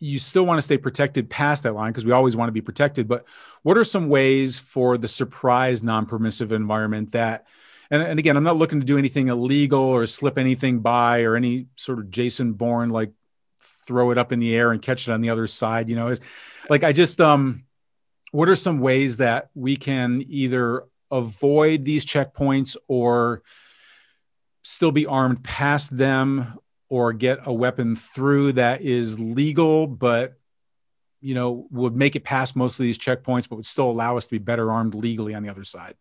you 0.00 0.18
still 0.18 0.46
want 0.46 0.58
to 0.58 0.62
stay 0.62 0.78
protected 0.78 1.28
past 1.30 1.64
that 1.64 1.74
line 1.74 1.90
because 1.90 2.04
we 2.04 2.12
always 2.12 2.36
want 2.36 2.48
to 2.48 2.52
be 2.52 2.60
protected. 2.60 3.08
But 3.08 3.24
what 3.62 3.76
are 3.76 3.84
some 3.84 4.08
ways 4.08 4.58
for 4.58 4.96
the 4.96 5.08
surprise 5.08 5.82
non-permissive 5.82 6.52
environment 6.52 7.12
that 7.12 7.46
and, 7.90 8.02
and 8.02 8.18
again, 8.18 8.36
I'm 8.36 8.44
not 8.44 8.56
looking 8.56 8.80
to 8.80 8.86
do 8.86 8.98
anything 8.98 9.28
illegal 9.28 9.80
or 9.80 10.06
slip 10.06 10.38
anything 10.38 10.80
by 10.80 11.22
or 11.22 11.36
any 11.36 11.68
sort 11.76 11.98
of 11.98 12.10
Jason 12.10 12.52
Bourne 12.52 12.90
like 12.90 13.12
throw 13.86 14.10
it 14.10 14.18
up 14.18 14.32
in 14.32 14.40
the 14.40 14.54
air 14.54 14.72
and 14.72 14.82
catch 14.82 15.08
it 15.08 15.12
on 15.12 15.20
the 15.20 15.30
other 15.30 15.46
side. 15.46 15.88
You 15.88 15.96
know, 15.96 16.08
it's 16.08 16.20
like 16.68 16.84
I 16.84 16.92
just 16.92 17.20
um, 17.20 17.64
what 18.30 18.48
are 18.48 18.56
some 18.56 18.80
ways 18.80 19.16
that 19.18 19.48
we 19.54 19.76
can 19.76 20.22
either 20.28 20.84
avoid 21.10 21.84
these 21.84 22.04
checkpoints 22.04 22.76
or 22.86 23.42
still 24.62 24.92
be 24.92 25.06
armed 25.06 25.42
past 25.42 25.96
them 25.96 26.58
or 26.88 27.12
get 27.12 27.40
a 27.46 27.52
weapon 27.52 27.96
through 27.96 28.52
that 28.52 28.82
is 28.82 29.18
legal 29.18 29.86
but 29.86 30.34
you 31.20 31.34
know 31.34 31.66
would 31.70 31.96
make 31.96 32.16
it 32.16 32.24
past 32.24 32.56
most 32.56 32.78
of 32.78 32.84
these 32.84 32.98
checkpoints 32.98 33.48
but 33.48 33.56
would 33.56 33.66
still 33.66 33.90
allow 33.90 34.16
us 34.16 34.26
to 34.26 34.32
be 34.32 34.38
better 34.38 34.70
armed 34.70 34.94
legally 34.94 35.34
on 35.34 35.42
the 35.42 35.48
other 35.48 35.64
side 35.64 35.94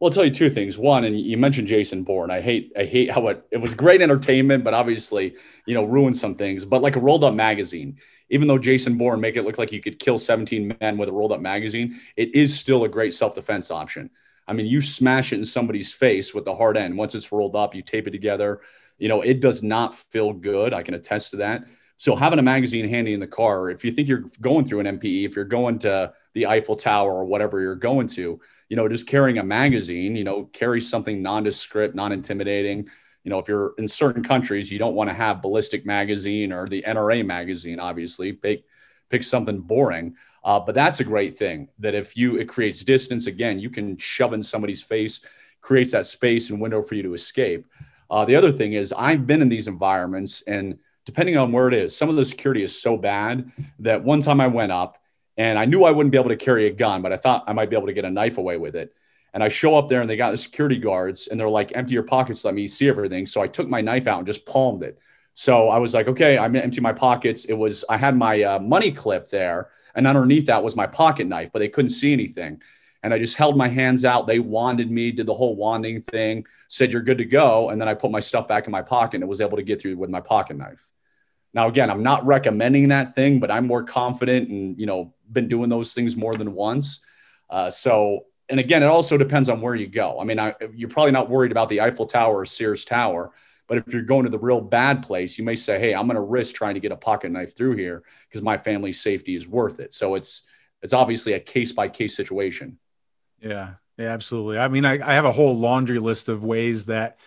well, 0.00 0.08
I'll 0.08 0.14
tell 0.14 0.24
you 0.24 0.30
two 0.30 0.48
things. 0.48 0.78
One, 0.78 1.04
and 1.04 1.20
you 1.20 1.36
mentioned 1.36 1.68
Jason 1.68 2.04
Bourne. 2.04 2.30
I 2.30 2.40
hate, 2.40 2.72
I 2.74 2.84
hate 2.84 3.10
how 3.10 3.28
it, 3.28 3.44
it 3.50 3.58
was 3.58 3.74
great 3.74 4.00
entertainment, 4.00 4.64
but 4.64 4.72
obviously, 4.72 5.34
you 5.66 5.74
know, 5.74 5.84
ruined 5.84 6.16
some 6.16 6.34
things. 6.34 6.64
But 6.64 6.80
like 6.80 6.96
a 6.96 7.00
rolled 7.00 7.22
up 7.22 7.34
magazine, 7.34 7.98
even 8.30 8.48
though 8.48 8.56
Jason 8.56 8.96
Bourne 8.96 9.20
make 9.20 9.36
it 9.36 9.42
look 9.42 9.58
like 9.58 9.72
you 9.72 9.82
could 9.82 9.98
kill 9.98 10.16
17 10.16 10.74
men 10.80 10.96
with 10.96 11.10
a 11.10 11.12
rolled 11.12 11.32
up 11.32 11.42
magazine, 11.42 12.00
it 12.16 12.34
is 12.34 12.58
still 12.58 12.84
a 12.84 12.88
great 12.88 13.12
self 13.12 13.34
defense 13.34 13.70
option. 13.70 14.08
I 14.48 14.54
mean, 14.54 14.66
you 14.66 14.80
smash 14.80 15.34
it 15.34 15.38
in 15.38 15.44
somebody's 15.44 15.92
face 15.92 16.32
with 16.32 16.46
the 16.46 16.56
hard 16.56 16.78
end. 16.78 16.96
Once 16.96 17.14
it's 17.14 17.30
rolled 17.30 17.54
up, 17.54 17.74
you 17.74 17.82
tape 17.82 18.08
it 18.08 18.12
together. 18.12 18.62
You 18.98 19.08
know, 19.08 19.20
it 19.20 19.40
does 19.40 19.62
not 19.62 19.92
feel 19.92 20.32
good. 20.32 20.72
I 20.72 20.82
can 20.82 20.94
attest 20.94 21.32
to 21.32 21.36
that. 21.36 21.64
So 21.98 22.16
having 22.16 22.38
a 22.38 22.42
magazine 22.42 22.88
handy 22.88 23.12
in 23.12 23.20
the 23.20 23.26
car, 23.26 23.68
if 23.68 23.84
you 23.84 23.92
think 23.92 24.08
you're 24.08 24.24
going 24.40 24.64
through 24.64 24.80
an 24.80 24.98
NPE, 24.98 25.26
if 25.26 25.36
you're 25.36 25.44
going 25.44 25.78
to 25.80 26.14
the 26.32 26.46
Eiffel 26.46 26.74
Tower 26.74 27.12
or 27.12 27.24
whatever 27.24 27.60
you're 27.60 27.74
going 27.74 28.06
to, 28.08 28.40
you 28.68 28.76
know, 28.76 28.88
just 28.88 29.06
carrying 29.06 29.38
a 29.38 29.44
magazine, 29.44 30.16
you 30.16 30.24
know, 30.24 30.44
carry 30.44 30.80
something 30.80 31.22
nondescript, 31.22 31.94
non-intimidating. 31.94 32.88
You 33.24 33.30
know, 33.30 33.38
if 33.38 33.48
you're 33.48 33.74
in 33.78 33.86
certain 33.88 34.22
countries, 34.22 34.70
you 34.70 34.78
don't 34.78 34.94
want 34.94 35.10
to 35.10 35.14
have 35.14 35.42
ballistic 35.42 35.84
magazine 35.84 36.52
or 36.52 36.68
the 36.68 36.82
NRA 36.82 37.24
magazine, 37.24 37.80
obviously. 37.80 38.32
Pick 38.32 38.64
pick 39.10 39.24
something 39.24 39.60
boring. 39.60 40.14
Uh, 40.42 40.58
but 40.60 40.74
that's 40.74 41.00
a 41.00 41.04
great 41.04 41.36
thing 41.36 41.68
that 41.80 41.94
if 41.94 42.16
you 42.16 42.36
it 42.36 42.48
creates 42.48 42.84
distance 42.84 43.26
again, 43.26 43.58
you 43.58 43.68
can 43.68 43.96
shove 43.98 44.32
in 44.32 44.42
somebody's 44.42 44.82
face, 44.82 45.20
creates 45.60 45.92
that 45.92 46.06
space 46.06 46.48
and 46.50 46.60
window 46.60 46.80
for 46.80 46.94
you 46.94 47.02
to 47.02 47.14
escape. 47.14 47.66
Uh, 48.10 48.24
the 48.24 48.36
other 48.36 48.50
thing 48.50 48.72
is 48.72 48.92
I've 48.96 49.26
been 49.26 49.42
in 49.42 49.48
these 49.48 49.68
environments 49.68 50.42
and 50.42 50.78
depending 51.04 51.36
on 51.36 51.52
where 51.52 51.68
it 51.68 51.74
is, 51.74 51.96
some 51.96 52.08
of 52.08 52.16
the 52.16 52.24
security 52.24 52.62
is 52.62 52.80
so 52.80 52.96
bad 52.96 53.50
that 53.80 54.02
one 54.02 54.20
time 54.20 54.40
I 54.40 54.46
went 54.46 54.72
up 54.72 54.98
and 55.40 55.58
I 55.58 55.64
knew 55.64 55.84
I 55.84 55.90
wouldn't 55.90 56.12
be 56.12 56.18
able 56.18 56.28
to 56.28 56.36
carry 56.36 56.66
a 56.66 56.70
gun, 56.70 57.00
but 57.00 57.14
I 57.14 57.16
thought 57.16 57.44
I 57.46 57.54
might 57.54 57.70
be 57.70 57.76
able 57.76 57.86
to 57.86 57.94
get 57.94 58.04
a 58.04 58.10
knife 58.10 58.36
away 58.36 58.58
with 58.58 58.76
it. 58.76 58.94
And 59.32 59.42
I 59.42 59.48
show 59.48 59.74
up 59.74 59.88
there 59.88 60.02
and 60.02 60.10
they 60.10 60.18
got 60.18 60.32
the 60.32 60.36
security 60.36 60.76
guards 60.76 61.28
and 61.28 61.40
they're 61.40 61.48
like, 61.48 61.74
empty 61.74 61.94
your 61.94 62.02
pockets, 62.02 62.44
let 62.44 62.52
me 62.52 62.68
see 62.68 62.90
everything. 62.90 63.24
So 63.24 63.40
I 63.40 63.46
took 63.46 63.66
my 63.66 63.80
knife 63.80 64.06
out 64.06 64.18
and 64.18 64.26
just 64.26 64.44
palmed 64.44 64.82
it. 64.82 64.98
So 65.32 65.70
I 65.70 65.78
was 65.78 65.94
like, 65.94 66.08
okay, 66.08 66.36
I'm 66.36 66.52
gonna 66.52 66.62
empty 66.62 66.82
my 66.82 66.92
pockets. 66.92 67.46
It 67.46 67.54
was, 67.54 67.86
I 67.88 67.96
had 67.96 68.18
my 68.18 68.42
uh, 68.42 68.58
money 68.58 68.90
clip 68.90 69.30
there 69.30 69.70
and 69.94 70.06
underneath 70.06 70.44
that 70.44 70.62
was 70.62 70.76
my 70.76 70.86
pocket 70.86 71.26
knife, 71.26 71.48
but 71.54 71.60
they 71.60 71.70
couldn't 71.70 71.92
see 71.92 72.12
anything. 72.12 72.60
And 73.02 73.14
I 73.14 73.18
just 73.18 73.38
held 73.38 73.56
my 73.56 73.68
hands 73.68 74.04
out. 74.04 74.26
They 74.26 74.40
wanded 74.40 74.90
me, 74.90 75.10
did 75.10 75.24
the 75.24 75.32
whole 75.32 75.56
wanding 75.56 76.02
thing, 76.02 76.44
said, 76.68 76.92
you're 76.92 77.00
good 77.00 77.16
to 77.16 77.24
go. 77.24 77.70
And 77.70 77.80
then 77.80 77.88
I 77.88 77.94
put 77.94 78.10
my 78.10 78.20
stuff 78.20 78.46
back 78.46 78.66
in 78.66 78.72
my 78.72 78.82
pocket 78.82 79.22
and 79.22 79.28
was 79.28 79.40
able 79.40 79.56
to 79.56 79.62
get 79.62 79.80
through 79.80 79.96
with 79.96 80.10
my 80.10 80.20
pocket 80.20 80.58
knife. 80.58 80.86
Now, 81.52 81.68
again, 81.68 81.90
I'm 81.90 82.02
not 82.02 82.24
recommending 82.24 82.88
that 82.88 83.14
thing, 83.14 83.40
but 83.40 83.50
I'm 83.50 83.66
more 83.66 83.82
confident 83.82 84.48
and, 84.48 84.78
you 84.78 84.86
know, 84.86 85.14
been 85.30 85.48
doing 85.48 85.68
those 85.68 85.92
things 85.92 86.16
more 86.16 86.34
than 86.34 86.54
once. 86.54 87.00
Uh, 87.48 87.70
so, 87.70 88.26
and 88.48 88.60
again, 88.60 88.82
it 88.82 88.86
also 88.86 89.16
depends 89.16 89.48
on 89.48 89.60
where 89.60 89.74
you 89.74 89.88
go. 89.88 90.20
I 90.20 90.24
mean, 90.24 90.38
I, 90.38 90.54
you're 90.74 90.88
probably 90.88 91.12
not 91.12 91.28
worried 91.28 91.50
about 91.50 91.68
the 91.68 91.80
Eiffel 91.80 92.06
Tower 92.06 92.38
or 92.38 92.44
Sears 92.44 92.84
Tower, 92.84 93.32
but 93.66 93.78
if 93.78 93.92
you're 93.92 94.02
going 94.02 94.24
to 94.24 94.30
the 94.30 94.38
real 94.38 94.60
bad 94.60 95.02
place, 95.02 95.38
you 95.38 95.44
may 95.44 95.56
say, 95.56 95.78
Hey, 95.80 95.94
I'm 95.94 96.06
going 96.06 96.16
to 96.16 96.22
risk 96.22 96.54
trying 96.54 96.74
to 96.74 96.80
get 96.80 96.92
a 96.92 96.96
pocket 96.96 97.30
knife 97.32 97.56
through 97.56 97.76
here 97.76 98.04
because 98.28 98.42
my 98.42 98.56
family's 98.56 99.00
safety 99.00 99.34
is 99.34 99.48
worth 99.48 99.80
it. 99.80 99.92
So 99.92 100.14
it's, 100.14 100.42
it's 100.82 100.92
obviously 100.92 101.32
a 101.34 101.40
case 101.40 101.72
by 101.72 101.88
case 101.88 102.16
situation. 102.16 102.78
Yeah. 103.40 103.74
Yeah, 103.98 104.08
absolutely. 104.08 104.58
I 104.58 104.68
mean, 104.68 104.84
I, 104.84 104.94
I 104.94 105.14
have 105.14 105.26
a 105.26 105.32
whole 105.32 105.58
laundry 105.58 105.98
list 105.98 106.28
of 106.28 106.42
ways 106.42 106.86
that, 106.86 107.18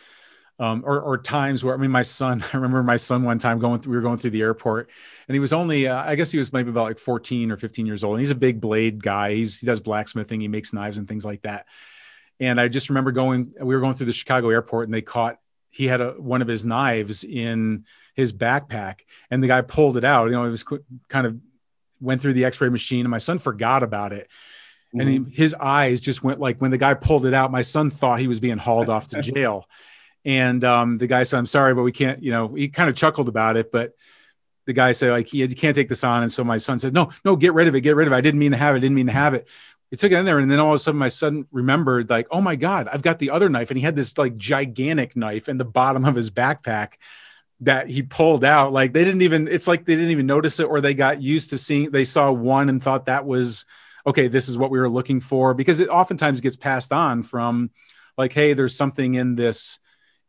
um, 0.60 0.84
or, 0.86 1.02
or, 1.02 1.18
times 1.18 1.64
where 1.64 1.74
I 1.74 1.78
mean, 1.78 1.92
my 1.92 2.04
son. 2.04 2.44
I 2.54 2.58
remember 2.58 2.84
my 2.84 2.98
son 2.98 3.24
one 3.24 3.40
time 3.40 3.60
going. 3.60 3.80
Through, 3.80 3.92
we 3.92 3.96
were 3.98 4.04
going 4.04 4.18
through 4.18 4.32
the 4.32 4.42
airport, 4.42 4.90
and 5.28 5.36
he 5.36 5.40
was 5.40 5.54
only, 5.54 5.88
uh, 5.88 6.04
I 6.04 6.16
guess 6.16 6.32
he 6.32 6.38
was 6.38 6.54
maybe 6.54 6.70
about 6.70 6.84
like 6.84 7.00
14 7.00 7.52
or 7.52 7.58
15 7.58 7.86
years 7.86 8.04
old. 8.04 8.16
And 8.16 8.20
he's 8.20 8.32
a 8.32 8.36
big 8.36 8.62
blade 8.62 9.02
guy. 9.02 9.34
He's 9.34 9.60
he 9.60 9.66
does 9.66 9.80
blacksmithing. 9.80 10.42
He 10.42 10.48
makes 10.48 10.74
knives 10.74 10.98
and 10.98 11.08
things 11.08 11.26
like 11.26 11.42
that. 11.42 11.66
And 12.40 12.62
I 12.62 12.68
just 12.68 12.90
remember 12.90 13.12
going. 13.12 13.54
We 13.60 13.74
were 13.74 13.82
going 13.82 13.96
through 13.96 14.08
the 14.08 14.14
Chicago 14.14 14.50
airport, 14.50 14.88
and 14.88 14.94
they 14.94 15.02
caught. 15.02 15.40
He 15.70 15.86
had 15.86 16.02
a, 16.02 16.12
one 16.12 16.44
of 16.44 16.48
his 16.48 16.64
knives 16.64 17.24
in 17.24 17.86
his 18.14 18.32
backpack, 18.32 19.00
and 19.32 19.42
the 19.42 19.48
guy 19.48 19.62
pulled 19.62 19.98
it 19.98 20.04
out. 20.04 20.26
You 20.26 20.34
know, 20.34 20.46
it 20.46 20.50
was 20.50 20.66
kind 21.10 21.26
of 21.26 21.40
went 22.00 22.22
through 22.22 22.34
the 22.34 22.46
X-ray 22.46 22.70
machine, 22.70 23.02
and 23.02 23.12
my 23.12 23.18
son 23.18 23.40
forgot 23.40 23.82
about 23.82 24.14
it. 24.14 24.30
And 24.94 25.10
he, 25.10 25.20
mm-hmm. 25.20 25.32
his 25.32 25.56
eyes 25.56 26.00
just 26.00 26.24
went 26.24 26.40
like 26.40 26.60
when 26.60 26.70
the 26.70 26.78
guy 26.78 26.94
pulled 26.94 27.26
it 27.26 27.34
out. 27.34 27.52
My 27.52 27.64
son 27.64 27.90
thought 27.90 28.20
he 28.20 28.28
was 28.28 28.40
being 28.40 28.60
hauled 28.60 28.90
off 28.90 29.08
to 29.08 29.22
jail. 29.22 29.68
And 30.26 30.64
um, 30.64 30.98
the 30.98 31.08
guy 31.08 31.24
said, 31.24 31.38
I'm 31.38 31.46
sorry, 31.46 31.74
but 31.74 31.84
we 31.84 31.92
can't, 31.92 32.24
you 32.24 32.32
know, 32.32 32.50
he 32.50 32.70
kind 32.70 32.90
of 32.90 32.96
chuckled 32.96 33.28
about 33.28 33.58
it, 33.58 33.72
but 33.72 33.94
the 34.66 34.74
guy 34.74 34.94
said, 34.94 35.12
like, 35.12 35.34
you 35.34 35.48
can't 35.50 35.76
take 35.76 35.90
this 35.90 36.04
on. 36.04 36.24
And 36.24 36.32
so 36.32 36.44
my 36.44 36.58
son 36.58 36.80
said, 36.80 36.94
no, 36.94 37.10
no, 37.26 37.36
get 37.36 37.54
rid 37.54 37.68
of 37.68 37.76
it. 37.76 37.82
Get 37.82 37.96
rid 37.96 38.08
of 38.08 38.14
it. 38.14 38.16
I 38.16 38.22
didn't 38.22 38.40
mean 38.40 38.52
to 38.52 38.58
have 38.58 38.76
it. 38.76 38.78
I 38.78 38.82
didn't 38.82 38.96
mean 38.96 39.08
to 39.08 39.14
have 39.14 39.34
it. 39.34 39.48
He 39.92 39.98
took 39.98 40.12
it 40.12 40.18
in 40.18 40.26
there. 40.26 40.40
And 40.40 40.50
then 40.50 40.60
all 40.60 40.70
of 40.70 40.76
a 40.76 40.80
sudden 40.80 40.98
my 40.98 41.10
son 41.10 41.46
remembered 41.52 42.10
like, 42.10 42.28
oh 42.32 42.42
my 42.42 42.56
God, 42.56 42.88
I've 42.92 43.02
got 43.02 43.20
the 43.20 43.32
other 43.32 43.50
knife. 43.50 43.70
And 43.70 43.78
he 43.78 43.84
had 43.84 43.96
this 43.96 44.18
like 44.18 44.38
gigantic 44.38 45.16
knife 45.16 45.50
in 45.50 45.58
the 45.58 45.66
bottom 45.66 46.06
of 46.06 46.16
his 46.16 46.32
backpack 46.32 46.94
that 47.60 47.90
he 47.90 48.02
pulled 48.02 48.46
out. 48.46 48.72
Like 48.72 48.94
they 48.94 49.04
didn't 49.04 49.22
even, 49.22 49.48
it's 49.48 49.68
like 49.68 49.86
they 49.86 49.96
didn't 49.96 50.12
even 50.12 50.26
notice 50.26 50.60
it 50.60 50.64
or 50.64 50.82
they 50.82 50.94
got 50.94 51.22
used 51.22 51.50
to 51.50 51.58
seeing, 51.58 51.92
they 51.92 52.06
saw 52.06 52.32
one 52.32 52.70
and 52.70 52.82
thought 52.82 53.06
that 53.06 53.26
was, 53.26 53.66
okay, 54.08 54.28
this 54.30 54.50
is 54.50 54.58
what 54.58 54.72
we 54.72 54.80
were 54.80 54.90
looking 54.90 55.20
for 55.20 55.54
because 55.54 55.80
it 55.80 55.90
oftentimes 55.90 56.42
gets 56.42 56.56
passed 56.56 56.92
on 56.92 57.22
from 57.22 57.70
like, 58.18 58.34
hey, 58.34 58.54
there's 58.54 58.76
something 58.76 59.16
in 59.16 59.36
this 59.36 59.80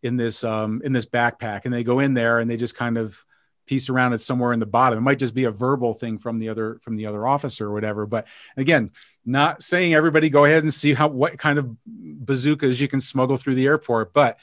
in 0.04 0.16
this 0.16 0.44
um, 0.44 0.82
in 0.84 0.92
this 0.92 1.06
backpack, 1.06 1.64
and 1.64 1.75
they 1.75 1.82
go 1.82 1.99
in 1.99 2.14
there 2.14 2.38
and 2.38 2.49
they 2.49 2.56
just 2.56 2.76
kind 2.76 2.96
of 2.96 3.25
piece 3.66 3.88
around 3.88 4.12
it 4.12 4.20
somewhere 4.20 4.52
in 4.52 4.61
the 4.61 4.66
bottom. 4.66 4.99
It 4.99 5.02
might 5.02 5.18
just 5.18 5.34
be 5.34 5.44
a 5.44 5.50
verbal 5.50 5.94
thing 5.94 6.18
from 6.18 6.38
the 6.38 6.50
other 6.50 6.78
from 6.82 6.96
the 6.96 7.06
other 7.06 7.26
officer 7.26 7.66
or 7.66 7.73
whatever. 7.73 8.06
But 8.06 8.28
again, 8.56 8.90
not 9.25 9.62
saying 9.62 9.94
everybody 9.94 10.28
go 10.28 10.44
ahead 10.44 10.62
and 10.62 10.73
see 10.73 10.92
how 10.92 11.08
what 11.08 11.38
kind 11.38 11.58
of 11.58 11.75
bazookas 11.87 12.80
you 12.80 12.87
can 12.87 13.00
smuggle 13.00 13.38
through 13.38 13.54
the 13.54 13.66
airport, 13.66 14.12
but 14.12 14.38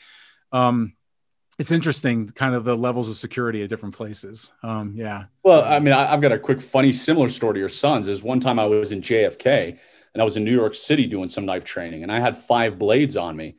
um, 0.52 0.94
it's 1.60 1.72
interesting, 1.72 2.30
kind 2.30 2.56
of 2.56 2.64
the 2.64 2.76
levels 2.76 3.08
of 3.08 3.16
security 3.16 3.62
at 3.62 3.70
different 3.70 3.96
places. 3.96 4.52
Um, 4.64 4.94
yeah. 4.96 5.26
Well, 5.44 5.64
I 5.64 5.80
mean, 5.80 5.94
I, 5.94 6.08
have 6.08 6.22
got 6.22 6.32
a 6.32 6.40
quick, 6.40 6.60
funny, 6.60 6.92
similar 6.92 7.30
story 7.30 7.54
to 7.54 7.60
your 7.60 7.70
son's. 7.70 8.08
Is 8.08 8.24
one 8.24 8.40
time 8.40 8.58
I 8.58 8.66
was 8.66 8.92
in 8.92 9.02
JFK 9.02 9.78
and 10.14 10.22
I 10.22 10.26
was 10.26 10.38
in 10.38 10.44
New 10.44 10.56
York 10.56 10.74
City 10.74 11.06
doing 11.06 11.30
some 11.30 11.46
knife 11.46 11.64
training, 11.64 12.02
and 12.02 12.12
I 12.12 12.20
had 12.20 12.36
five 12.36 12.80
blades 12.80 13.16
on 13.16 13.36
me 13.36 13.56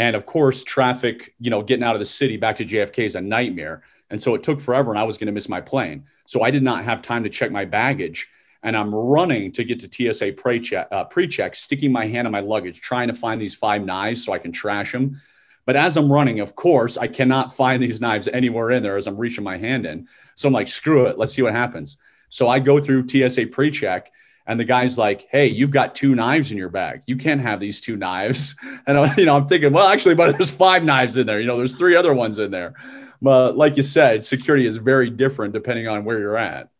And 0.00 0.16
of 0.16 0.24
course, 0.24 0.64
traffic, 0.64 1.34
you 1.40 1.50
know, 1.50 1.62
getting 1.62 1.84
out 1.84 1.94
of 1.94 1.98
the 1.98 2.06
city 2.06 2.38
back 2.38 2.56
to 2.56 2.64
JFK 2.64 3.04
is 3.04 3.16
a 3.16 3.20
nightmare. 3.20 3.82
And 4.08 4.20
so 4.20 4.34
it 4.34 4.42
took 4.42 4.58
forever 4.58 4.90
and 4.90 4.98
I 4.98 5.02
was 5.02 5.18
going 5.18 5.26
to 5.26 5.32
miss 5.32 5.46
my 5.46 5.60
plane. 5.60 6.04
So 6.24 6.42
I 6.42 6.50
did 6.50 6.62
not 6.62 6.84
have 6.84 7.02
time 7.02 7.22
to 7.24 7.28
check 7.28 7.50
my 7.50 7.66
baggage. 7.66 8.26
And 8.62 8.74
I'm 8.74 8.94
running 8.94 9.52
to 9.52 9.62
get 9.62 9.78
to 9.80 10.12
TSA 10.12 10.32
pre 10.32 10.58
check, 10.58 10.88
uh, 10.90 11.04
pre-check, 11.04 11.54
sticking 11.54 11.92
my 11.92 12.06
hand 12.06 12.26
in 12.26 12.32
my 12.32 12.40
luggage, 12.40 12.80
trying 12.80 13.08
to 13.08 13.14
find 13.14 13.38
these 13.38 13.54
five 13.54 13.84
knives 13.84 14.24
so 14.24 14.32
I 14.32 14.38
can 14.38 14.52
trash 14.52 14.90
them. 14.90 15.20
But 15.66 15.76
as 15.76 15.98
I'm 15.98 16.10
running, 16.10 16.40
of 16.40 16.56
course, 16.56 16.96
I 16.96 17.06
cannot 17.06 17.52
find 17.52 17.82
these 17.82 18.00
knives 18.00 18.26
anywhere 18.26 18.70
in 18.70 18.82
there 18.82 18.96
as 18.96 19.06
I'm 19.06 19.18
reaching 19.18 19.44
my 19.44 19.58
hand 19.58 19.84
in. 19.84 20.08
So 20.34 20.48
I'm 20.48 20.54
like, 20.54 20.68
screw 20.68 21.08
it, 21.08 21.18
let's 21.18 21.34
see 21.34 21.42
what 21.42 21.52
happens. 21.52 21.98
So 22.30 22.48
I 22.48 22.58
go 22.58 22.80
through 22.80 23.06
TSA 23.06 23.48
pre 23.48 23.70
check, 23.70 24.10
and 24.50 24.58
the 24.58 24.64
guy's 24.64 24.98
like, 24.98 25.28
"Hey, 25.30 25.46
you've 25.46 25.70
got 25.70 25.94
two 25.94 26.16
knives 26.16 26.50
in 26.50 26.58
your 26.58 26.68
bag. 26.68 27.02
You 27.06 27.16
can't 27.16 27.40
have 27.40 27.60
these 27.60 27.80
two 27.80 27.96
knives." 27.96 28.56
And 28.86 28.98
I, 28.98 29.14
you 29.14 29.26
know, 29.26 29.36
I'm 29.36 29.46
thinking, 29.46 29.72
well, 29.72 29.86
actually, 29.86 30.16
but 30.16 30.36
there's 30.36 30.50
five 30.50 30.82
knives 30.82 31.16
in 31.16 31.26
there. 31.26 31.38
You 31.38 31.46
know, 31.46 31.56
there's 31.56 31.76
three 31.76 31.94
other 31.94 32.12
ones 32.12 32.38
in 32.38 32.50
there. 32.50 32.74
But 33.22 33.56
like 33.56 33.76
you 33.76 33.84
said, 33.84 34.24
security 34.24 34.66
is 34.66 34.78
very 34.78 35.10
different 35.10 35.52
depending 35.52 35.86
on 35.86 36.04
where 36.04 36.18
you're 36.18 36.36
at. 36.36 36.70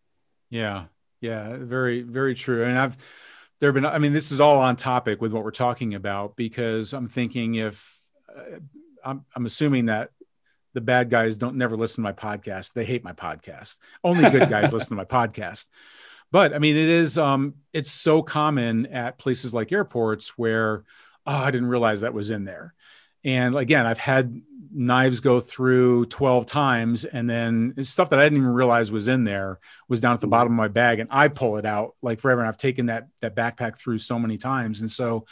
Yeah, 0.49 0.87
yeah, 1.21 1.57
very, 1.57 2.03
very 2.03 2.35
true. 2.35 2.65
And 2.65 2.77
I've 2.77 2.97
there 3.61 3.69
have 3.69 3.75
been. 3.75 3.87
I 3.87 3.99
mean, 3.99 4.13
this 4.13 4.33
is 4.33 4.41
all 4.41 4.59
on 4.59 4.75
topic 4.75 5.21
with 5.21 5.33
what 5.33 5.45
we're 5.45 5.53
talking 5.53 5.95
about 5.95 6.35
because 6.35 6.93
I'm 6.93 7.09
thinking 7.09 7.55
if 7.55 8.01
uh, 8.29 8.59
I'm, 9.05 9.25
I'm 9.37 9.47
assuming 9.47 9.87
that 9.87 10.11
the 10.73 10.81
bad 10.81 11.11
guys 11.11 11.37
don't 11.37 11.57
never 11.57 11.77
listen 11.77 12.03
to 12.03 12.11
my 12.11 12.13
podcast. 12.13 12.73
They 12.73 12.85
hate 12.85 13.05
my 13.05 13.13
podcast. 13.13 13.79
Only 14.03 14.29
good 14.31 14.49
guys 14.49 14.73
listen 14.73 14.91
to 14.91 14.95
my 14.95 15.05
podcast. 15.05 15.69
But 16.33 16.55
I 16.55 16.59
mean, 16.59 16.77
it 16.77 16.89
is 16.89 17.19
um, 17.19 17.55
it's 17.73 17.91
so 17.91 18.23
common 18.23 18.87
at 18.87 19.19
places 19.19 19.53
like 19.53 19.73
airports 19.73 20.39
where 20.39 20.85
oh, 21.27 21.37
I 21.37 21.51
didn't 21.51 21.69
realize 21.69 22.01
that 22.01 22.15
was 22.15 22.31
in 22.31 22.45
there. 22.45 22.75
And 23.25 23.55
again, 23.55 23.87
I've 23.87 23.99
had 23.99 24.41
knives 24.73 25.21
go 25.21 25.41
through 25.41 26.07
12 26.07 26.47
times 26.47 27.05
and 27.05 27.29
then 27.29 27.75
stuff 27.83 28.11
that 28.11 28.19
I 28.19 28.23
didn't 28.25 28.39
even 28.39 28.51
realize 28.51 28.93
was 28.93 29.09
in 29.09 29.25
there 29.25 29.59
was 29.89 30.01
down 30.01 30.15
at 30.15 30.21
the 30.21 30.27
mm-hmm. 30.27 30.31
bottom 30.31 30.53
of 30.53 30.57
my 30.57 30.69
bag 30.69 31.01
and 31.01 31.09
I 31.13 31.29
pull 31.29 31.57
it 31.57 31.67
out 31.67 31.97
like 32.03 32.21
forever. 32.21 32.41
And 32.41 32.49
I've 32.49 32.57
taken 32.57 32.87
that 32.87 33.09
that 33.21 33.35
backpack 33.35 33.77
through 33.77 33.99
so 33.99 34.19
many 34.19 34.39
times. 34.39 34.81
And 34.81 34.91
so 34.91 35.27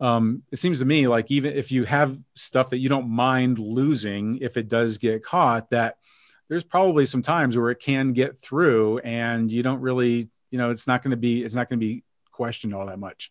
um, 0.00 0.42
it 0.50 0.58
seems 0.58 0.78
to 0.78 0.84
me 0.84 1.08
like 1.08 1.30
even 1.30 1.54
if 1.54 1.70
you 1.70 1.84
have 1.84 2.18
stuff 2.34 2.70
that 2.70 2.78
you 2.78 2.88
don't 2.88 3.08
mind 3.08 3.58
losing 3.58 4.38
if 4.38 4.56
it 4.56 4.68
does 4.68 4.98
get 4.98 5.22
caught 5.22 5.70
that 5.70 5.96
there's 6.50 6.64
probably 6.64 7.06
some 7.06 7.22
times 7.22 7.56
where 7.56 7.70
it 7.70 7.80
can 7.80 8.12
get 8.12 8.42
through 8.42 8.98
and 8.98 9.50
you 9.50 9.62
don't 9.62 9.80
really 9.80 10.28
you 10.50 10.58
know 10.58 10.70
it's 10.70 10.86
not 10.86 11.02
going 11.02 11.12
to 11.12 11.16
be 11.16 11.42
it's 11.42 11.54
not 11.54 11.70
going 11.70 11.80
to 11.80 11.86
be 11.86 12.04
questioned 12.30 12.74
all 12.74 12.86
that 12.86 12.98
much. 12.98 13.30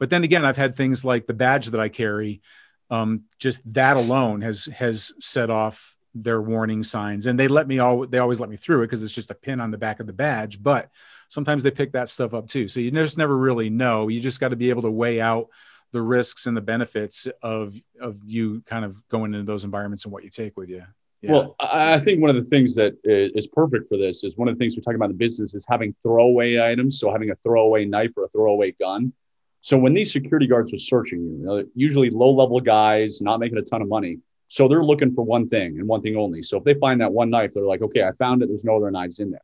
But 0.00 0.10
then 0.10 0.24
again 0.24 0.44
i've 0.44 0.56
had 0.56 0.74
things 0.74 1.04
like 1.04 1.28
the 1.28 1.34
badge 1.34 1.66
that 1.66 1.80
i 1.80 1.88
carry 1.88 2.42
um, 2.90 3.22
just 3.38 3.60
that 3.72 3.96
alone 3.96 4.40
has 4.40 4.66
has 4.66 5.12
set 5.20 5.50
off 5.50 5.96
their 6.16 6.42
warning 6.42 6.82
signs 6.82 7.26
and 7.26 7.38
they 7.38 7.48
let 7.48 7.68
me 7.68 7.78
all 7.78 8.06
they 8.06 8.18
always 8.18 8.40
let 8.40 8.50
me 8.50 8.56
through 8.56 8.82
it 8.82 8.86
because 8.86 9.02
it's 9.02 9.12
just 9.12 9.30
a 9.30 9.34
pin 9.34 9.60
on 9.60 9.70
the 9.70 9.78
back 9.78 10.00
of 10.00 10.06
the 10.06 10.12
badge 10.12 10.62
but 10.62 10.90
sometimes 11.28 11.62
they 11.62 11.70
pick 11.70 11.92
that 11.92 12.08
stuff 12.08 12.34
up 12.34 12.46
too. 12.46 12.68
So 12.68 12.80
you 12.80 12.90
just 12.90 13.18
never 13.18 13.36
really 13.36 13.70
know. 13.70 14.08
You 14.08 14.20
just 14.20 14.40
got 14.40 14.48
to 14.48 14.56
be 14.56 14.70
able 14.70 14.82
to 14.82 14.90
weigh 14.90 15.20
out 15.20 15.48
the 15.92 16.02
risks 16.02 16.46
and 16.46 16.56
the 16.56 16.60
benefits 16.60 17.28
of 17.42 17.74
of 18.00 18.18
you 18.24 18.62
kind 18.66 18.84
of 18.84 19.06
going 19.08 19.34
into 19.34 19.44
those 19.44 19.64
environments 19.64 20.04
and 20.04 20.12
what 20.12 20.24
you 20.24 20.30
take 20.30 20.56
with 20.56 20.68
you. 20.68 20.84
Yeah. 21.24 21.32
Well, 21.32 21.56
I 21.60 21.98
think 21.98 22.20
one 22.20 22.30
of 22.30 22.36
the 22.36 22.44
things 22.44 22.74
that 22.74 22.94
is 23.04 23.46
perfect 23.48 23.88
for 23.88 23.96
this 23.96 24.24
is 24.24 24.36
one 24.36 24.48
of 24.48 24.54
the 24.54 24.58
things 24.58 24.76
we're 24.76 24.82
talking 24.82 24.96
about 24.96 25.10
in 25.10 25.16
business 25.16 25.54
is 25.54 25.66
having 25.68 25.94
throwaway 26.02 26.60
items. 26.60 26.98
So 27.00 27.10
having 27.10 27.30
a 27.30 27.34
throwaway 27.36 27.84
knife 27.84 28.12
or 28.16 28.24
a 28.24 28.28
throwaway 28.28 28.72
gun. 28.72 29.12
So 29.60 29.78
when 29.78 29.94
these 29.94 30.12
security 30.12 30.46
guards 30.46 30.74
are 30.74 30.78
searching 30.78 31.20
you, 31.20 31.30
you 31.38 31.46
know, 31.46 31.64
usually 31.74 32.10
low 32.10 32.30
level 32.30 32.60
guys, 32.60 33.22
not 33.22 33.40
making 33.40 33.58
a 33.58 33.62
ton 33.62 33.80
of 33.80 33.88
money. 33.88 34.18
So 34.48 34.68
they're 34.68 34.84
looking 34.84 35.14
for 35.14 35.22
one 35.22 35.48
thing 35.48 35.78
and 35.78 35.88
one 35.88 36.02
thing 36.02 36.16
only. 36.16 36.42
So 36.42 36.58
if 36.58 36.64
they 36.64 36.74
find 36.74 37.00
that 37.00 37.12
one 37.12 37.30
knife, 37.30 37.54
they're 37.54 37.64
like, 37.64 37.82
okay, 37.82 38.04
I 38.04 38.12
found 38.12 38.42
it. 38.42 38.48
There's 38.48 38.64
no 38.64 38.76
other 38.76 38.90
knives 38.90 39.18
in 39.18 39.30
there 39.30 39.40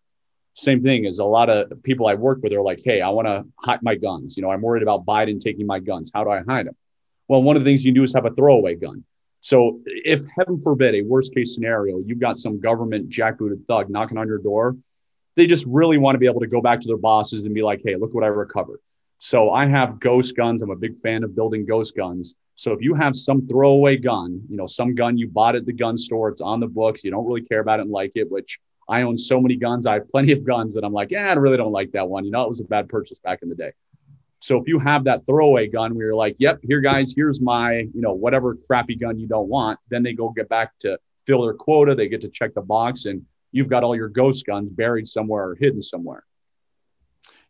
same 0.54 0.82
thing 0.82 1.06
as 1.06 1.18
a 1.18 1.24
lot 1.24 1.48
of 1.48 1.82
people 1.82 2.06
I 2.06 2.14
work 2.14 2.40
with 2.42 2.52
are 2.52 2.62
like, 2.62 2.80
hey, 2.84 3.00
I 3.00 3.08
want 3.08 3.26
to 3.28 3.44
hide 3.58 3.82
my 3.82 3.94
guns. 3.94 4.36
You 4.36 4.42
know, 4.42 4.50
I'm 4.50 4.60
worried 4.60 4.82
about 4.82 5.06
Biden 5.06 5.40
taking 5.40 5.66
my 5.66 5.78
guns. 5.78 6.10
How 6.12 6.24
do 6.24 6.30
I 6.30 6.42
hide 6.46 6.66
them? 6.66 6.76
Well, 7.28 7.42
one 7.42 7.56
of 7.56 7.64
the 7.64 7.70
things 7.70 7.84
you 7.84 7.92
do 7.92 8.02
is 8.02 8.12
have 8.14 8.26
a 8.26 8.30
throwaway 8.30 8.74
gun. 8.74 9.04
So 9.40 9.80
if 9.86 10.22
heaven 10.36 10.60
forbid 10.60 10.94
a 10.94 11.02
worst 11.02 11.34
case 11.34 11.54
scenario, 11.54 11.98
you've 12.04 12.20
got 12.20 12.36
some 12.36 12.60
government 12.60 13.08
jackbooted 13.08 13.66
thug 13.66 13.90
knocking 13.90 14.18
on 14.18 14.26
your 14.26 14.38
door, 14.38 14.76
they 15.36 15.46
just 15.46 15.64
really 15.66 15.98
want 15.98 16.14
to 16.14 16.18
be 16.18 16.26
able 16.26 16.40
to 16.40 16.46
go 16.46 16.60
back 16.60 16.80
to 16.80 16.86
their 16.86 16.98
bosses 16.98 17.44
and 17.44 17.54
be 17.54 17.62
like, 17.62 17.80
hey, 17.84 17.96
look 17.96 18.12
what 18.12 18.24
I 18.24 18.28
recovered. 18.28 18.80
So 19.18 19.50
I 19.50 19.66
have 19.66 20.00
ghost 20.00 20.36
guns. 20.36 20.62
I'm 20.62 20.70
a 20.70 20.76
big 20.76 20.98
fan 20.98 21.24
of 21.24 21.34
building 21.34 21.64
ghost 21.66 21.96
guns. 21.96 22.34
So 22.56 22.72
if 22.72 22.82
you 22.82 22.94
have 22.94 23.16
some 23.16 23.46
throwaway 23.46 23.96
gun, 23.96 24.42
you 24.48 24.56
know, 24.56 24.66
some 24.66 24.94
gun 24.94 25.16
you 25.16 25.28
bought 25.28 25.56
at 25.56 25.64
the 25.64 25.72
gun 25.72 25.96
store, 25.96 26.28
it's 26.28 26.42
on 26.42 26.60
the 26.60 26.66
books, 26.66 27.04
you 27.04 27.10
don't 27.10 27.26
really 27.26 27.40
care 27.42 27.60
about 27.60 27.80
it 27.80 27.82
and 27.82 27.90
like 27.90 28.12
it, 28.16 28.30
which 28.30 28.58
I 28.88 29.02
own 29.02 29.16
so 29.16 29.40
many 29.40 29.56
guns. 29.56 29.86
I 29.86 29.94
have 29.94 30.08
plenty 30.08 30.32
of 30.32 30.44
guns 30.44 30.74
that 30.74 30.84
I'm 30.84 30.92
like, 30.92 31.10
yeah, 31.10 31.30
I 31.30 31.32
really 31.34 31.56
don't 31.56 31.72
like 31.72 31.92
that 31.92 32.08
one. 32.08 32.24
You 32.24 32.32
know, 32.32 32.42
it 32.42 32.48
was 32.48 32.60
a 32.60 32.64
bad 32.64 32.88
purchase 32.88 33.18
back 33.18 33.40
in 33.42 33.48
the 33.48 33.54
day. 33.54 33.72
So 34.40 34.58
if 34.58 34.66
you 34.66 34.78
have 34.78 35.04
that 35.04 35.26
throwaway 35.26 35.68
gun 35.68 35.94
where 35.94 36.06
you're 36.06 36.14
like, 36.14 36.36
yep, 36.38 36.58
here 36.62 36.80
guys, 36.80 37.12
here's 37.14 37.40
my, 37.40 37.74
you 37.74 38.00
know, 38.00 38.12
whatever 38.12 38.54
crappy 38.54 38.96
gun 38.96 39.18
you 39.18 39.26
don't 39.26 39.48
want, 39.48 39.78
then 39.90 40.02
they 40.02 40.14
go 40.14 40.30
get 40.30 40.48
back 40.48 40.72
to 40.80 40.98
fill 41.26 41.42
their 41.42 41.54
quota. 41.54 41.94
They 41.94 42.08
get 42.08 42.22
to 42.22 42.30
check 42.30 42.54
the 42.54 42.62
box 42.62 43.04
and 43.04 43.22
you've 43.52 43.68
got 43.68 43.84
all 43.84 43.94
your 43.94 44.08
ghost 44.08 44.46
guns 44.46 44.70
buried 44.70 45.06
somewhere 45.06 45.50
or 45.50 45.54
hidden 45.54 45.82
somewhere. 45.82 46.24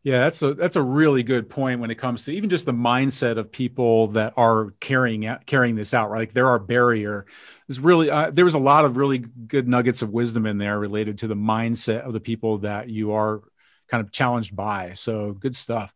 Yeah, 0.03 0.21
that's 0.21 0.41
a 0.41 0.55
that's 0.55 0.77
a 0.77 0.83
really 0.83 1.23
good 1.23 1.51
point 1.51 1.79
when 1.81 1.91
it 1.91 1.97
comes 1.97 2.25
to 2.25 2.33
even 2.33 2.49
just 2.49 2.65
the 2.65 2.73
mindset 2.73 3.37
of 3.37 3.53
people 3.53 4.09
that 4.09 4.33
are 4.35 4.71
carrying 4.81 5.27
out, 5.27 5.45
carrying 5.45 5.75
this 5.75 5.93
out. 5.93 6.11
Right, 6.11 6.21
like 6.21 6.33
there 6.33 6.49
are 6.49 6.59
barrier. 6.59 7.27
There's 7.69 7.79
really 7.79 8.11
uh, 8.11 8.31
there 8.31 8.47
was 8.47 8.55
a 8.55 8.59
lot 8.59 8.87
of 8.87 8.97
really 8.97 9.19
good 9.19 9.69
nuggets 9.69 10.01
of 10.01 10.09
wisdom 10.09 10.47
in 10.47 10.57
there 10.57 10.79
related 10.79 11.19
to 11.19 11.27
the 11.27 11.37
mindset 11.37 12.01
of 12.01 12.15
the 12.15 12.21
people 12.21 12.59
that 12.59 12.89
you 12.89 13.13
are 13.13 13.43
kind 13.89 14.03
of 14.03 14.11
challenged 14.11 14.57
by. 14.57 14.95
So 14.95 15.33
good 15.33 15.55
stuff. 15.55 15.95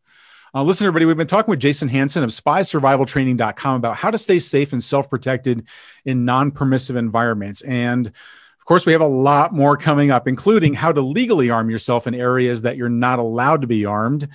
Uh, 0.54 0.62
listen, 0.62 0.86
everybody, 0.86 1.04
we've 1.04 1.16
been 1.16 1.26
talking 1.26 1.50
with 1.50 1.58
Jason 1.58 1.88
Hanson 1.88 2.22
of 2.22 2.30
spysurvivaltraining.com 2.30 3.74
about 3.74 3.96
how 3.96 4.08
to 4.08 4.16
stay 4.16 4.38
safe 4.38 4.72
and 4.72 4.84
self 4.84 5.10
protected 5.10 5.66
in 6.04 6.24
non 6.24 6.52
permissive 6.52 6.94
environments. 6.94 7.62
And 7.62 8.06
of 8.06 8.64
course, 8.64 8.86
we 8.86 8.92
have 8.92 9.00
a 9.00 9.06
lot 9.06 9.52
more 9.52 9.76
coming 9.76 10.12
up, 10.12 10.28
including 10.28 10.74
how 10.74 10.92
to 10.92 11.00
legally 11.00 11.50
arm 11.50 11.70
yourself 11.70 12.06
in 12.06 12.14
areas 12.14 12.62
that 12.62 12.76
you're 12.76 12.88
not 12.88 13.18
allowed 13.18 13.62
to 13.62 13.66
be 13.66 13.84
armed, 13.84 14.28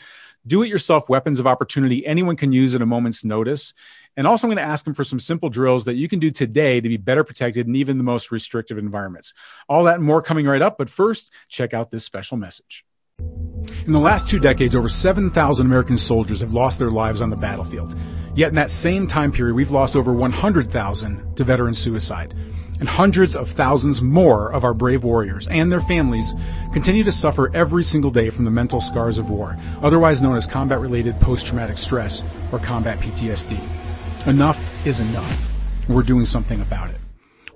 do 0.46 0.62
it 0.62 0.68
yourself 0.68 1.08
weapons 1.08 1.40
of 1.40 1.48
opportunity 1.48 2.06
anyone 2.06 2.36
can 2.36 2.52
use 2.52 2.76
at 2.76 2.82
a 2.82 2.86
moment's 2.86 3.24
notice. 3.24 3.74
And 4.18 4.28
also, 4.28 4.46
I'm 4.46 4.50
going 4.50 4.58
to 4.58 4.70
ask 4.70 4.84
them 4.84 4.94
for 4.94 5.06
some 5.06 5.22
simple 5.22 5.50
drills 5.50 5.86
that 5.86 5.96
you 5.96 6.10
can 6.10 6.20
do 6.20 6.32
today 6.32 6.82
to 6.82 6.90
be 6.90 6.98
better 6.98 7.24
protected 7.24 7.66
in 7.66 7.78
even 7.78 7.98
the 7.98 8.04
most 8.04 8.30
restrictive 8.30 8.78
environments. 8.78 9.34
All 9.70 9.86
that 9.86 9.96
and 9.96 10.04
more 10.04 10.22
coming 10.22 10.46
right 10.46 10.62
up. 10.62 10.78
But 10.78 10.90
first, 10.90 11.32
check 11.48 11.74
out 11.74 11.92
this 11.92 12.04
special 12.04 12.36
message. 12.36 12.84
In 13.86 13.94
the 13.94 14.00
last 14.00 14.30
two 14.30 14.40
decades, 14.40 14.76
over 14.76 14.90
7,000 14.90 15.66
American 15.66 15.98
soldiers 15.98 16.42
have 16.42 16.52
lost 16.52 16.80
their 16.80 16.92
lives 16.92 17.22
on 17.22 17.30
the 17.30 17.36
battlefield. 17.36 17.94
Yet 18.36 18.50
in 18.50 18.56
that 18.56 18.70
same 18.70 19.08
time 19.08 19.32
period, 19.32 19.56
we've 19.56 19.70
lost 19.70 19.96
over 19.96 20.14
100,000 20.14 21.36
to 21.38 21.44
veteran 21.44 21.74
suicide 21.74 22.34
and 22.80 22.88
hundreds 22.88 23.36
of 23.36 23.48
thousands 23.58 24.02
more 24.02 24.52
of 24.52 24.64
our 24.64 24.74
brave 24.74 25.04
warriors 25.04 25.48
and 25.52 25.72
their 25.72 25.82
families 25.82 26.34
continue 26.74 27.04
to 27.04 27.12
suffer 27.12 27.54
every 27.54 27.84
single 27.84 28.12
day 28.12 28.30
from 28.30 28.46
the 28.46 28.52
mental 28.52 28.80
scars 28.80 29.18
of 29.18 29.30
war, 29.30 29.56
otherwise 29.82 30.22
known 30.22 30.38
as 30.38 30.48
combat 30.52 30.80
related 30.80 31.16
post 31.22 31.46
traumatic 31.46 31.78
stress 31.78 32.24
or 32.52 32.60
combat 32.60 33.00
PTSD. 33.00 34.28
Enough 34.28 34.58
is 34.86 35.00
enough. 35.00 35.38
We're 35.90 36.04
doing 36.04 36.26
something 36.26 36.62
about 36.62 36.90
it. 36.92 37.09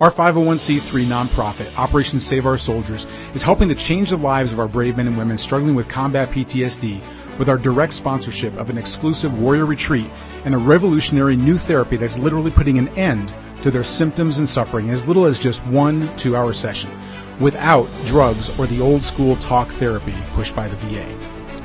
Our 0.03 0.11
501c3 0.11 0.91
nonprofit, 1.07 1.73
Operation 1.77 2.19
Save 2.19 2.45
Our 2.45 2.57
Soldiers, 2.57 3.05
is 3.33 3.41
helping 3.41 3.69
to 3.69 3.75
change 3.75 4.09
the 4.09 4.17
lives 4.17 4.51
of 4.51 4.59
our 4.59 4.67
brave 4.67 4.97
men 4.97 5.07
and 5.07 5.17
women 5.17 5.37
struggling 5.37 5.75
with 5.75 5.87
combat 5.87 6.27
PTSD 6.27 7.39
with 7.39 7.47
our 7.47 7.57
direct 7.57 7.93
sponsorship 7.93 8.51
of 8.55 8.67
an 8.69 8.77
exclusive 8.77 9.31
warrior 9.31 9.65
retreat 9.65 10.07
and 10.43 10.53
a 10.53 10.57
revolutionary 10.57 11.37
new 11.37 11.57
therapy 11.57 11.95
that's 11.95 12.17
literally 12.17 12.51
putting 12.51 12.77
an 12.77 12.89
end 12.97 13.29
to 13.63 13.71
their 13.71 13.85
symptoms 13.85 14.39
and 14.39 14.49
suffering 14.49 14.89
as 14.89 15.05
little 15.05 15.25
as 15.25 15.39
just 15.39 15.65
one 15.67 16.13
two 16.21 16.35
hour 16.35 16.51
session 16.51 16.91
without 17.41 17.87
drugs 18.05 18.51
or 18.59 18.67
the 18.67 18.81
old 18.81 19.03
school 19.03 19.37
talk 19.37 19.69
therapy 19.79 20.15
pushed 20.35 20.53
by 20.53 20.67
the 20.67 20.75
VA. 20.75 21.07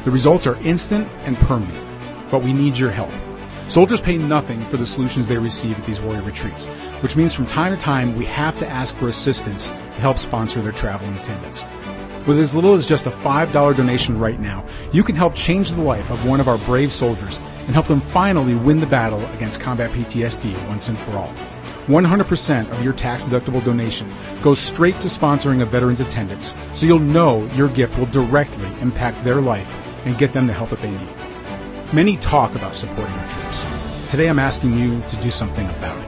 The 0.04 0.12
results 0.12 0.46
are 0.46 0.62
instant 0.62 1.08
and 1.26 1.36
permanent, 1.38 2.30
but 2.30 2.44
we 2.44 2.52
need 2.52 2.76
your 2.76 2.92
help. 2.92 3.27
Soldiers 3.68 4.00
pay 4.00 4.16
nothing 4.16 4.64
for 4.70 4.78
the 4.78 4.86
solutions 4.86 5.28
they 5.28 5.36
receive 5.36 5.76
at 5.76 5.86
these 5.86 6.00
warrior 6.00 6.24
retreats, 6.24 6.64
which 7.02 7.16
means 7.16 7.34
from 7.34 7.44
time 7.44 7.76
to 7.76 7.82
time 7.82 8.16
we 8.16 8.24
have 8.24 8.58
to 8.60 8.66
ask 8.66 8.96
for 8.96 9.08
assistance 9.08 9.68
to 9.68 10.00
help 10.00 10.16
sponsor 10.16 10.62
their 10.62 10.72
travel 10.72 11.06
and 11.06 11.18
attendance. 11.18 11.60
With 12.26 12.38
as 12.38 12.54
little 12.54 12.74
as 12.74 12.86
just 12.86 13.04
a 13.04 13.10
$5 13.10 13.52
donation 13.52 14.18
right 14.18 14.40
now, 14.40 14.64
you 14.90 15.04
can 15.04 15.14
help 15.14 15.34
change 15.34 15.68
the 15.68 15.84
life 15.84 16.08
of 16.08 16.26
one 16.26 16.40
of 16.40 16.48
our 16.48 16.56
brave 16.64 16.90
soldiers 16.92 17.36
and 17.68 17.76
help 17.76 17.88
them 17.88 18.00
finally 18.10 18.56
win 18.56 18.80
the 18.80 18.88
battle 18.88 19.20
against 19.36 19.60
combat 19.60 19.90
PTSD 19.92 20.56
once 20.66 20.88
and 20.88 20.96
for 21.04 21.12
all. 21.20 21.34
100% 21.92 22.72
of 22.72 22.82
your 22.82 22.94
tax 22.94 23.24
deductible 23.24 23.62
donation 23.62 24.08
goes 24.42 24.60
straight 24.60 24.96
to 25.04 25.08
sponsoring 25.08 25.60
a 25.60 25.70
veteran's 25.70 26.00
attendance, 26.00 26.54
so 26.74 26.86
you'll 26.86 26.98
know 26.98 27.44
your 27.52 27.68
gift 27.68 27.92
will 27.98 28.10
directly 28.10 28.68
impact 28.80 29.22
their 29.24 29.42
life 29.42 29.68
and 30.08 30.18
get 30.18 30.32
them 30.32 30.46
the 30.46 30.54
help 30.54 30.70
that 30.70 30.80
they 30.80 30.90
need. 30.90 31.27
Many 31.94 32.18
talk 32.18 32.54
about 32.54 32.74
supporting 32.74 33.14
our 33.14 33.32
troops. 33.32 33.64
Today 34.10 34.28
I'm 34.28 34.38
asking 34.38 34.74
you 34.74 35.00
to 35.08 35.18
do 35.22 35.30
something 35.30 35.66
about 35.70 35.96
it. 35.96 36.06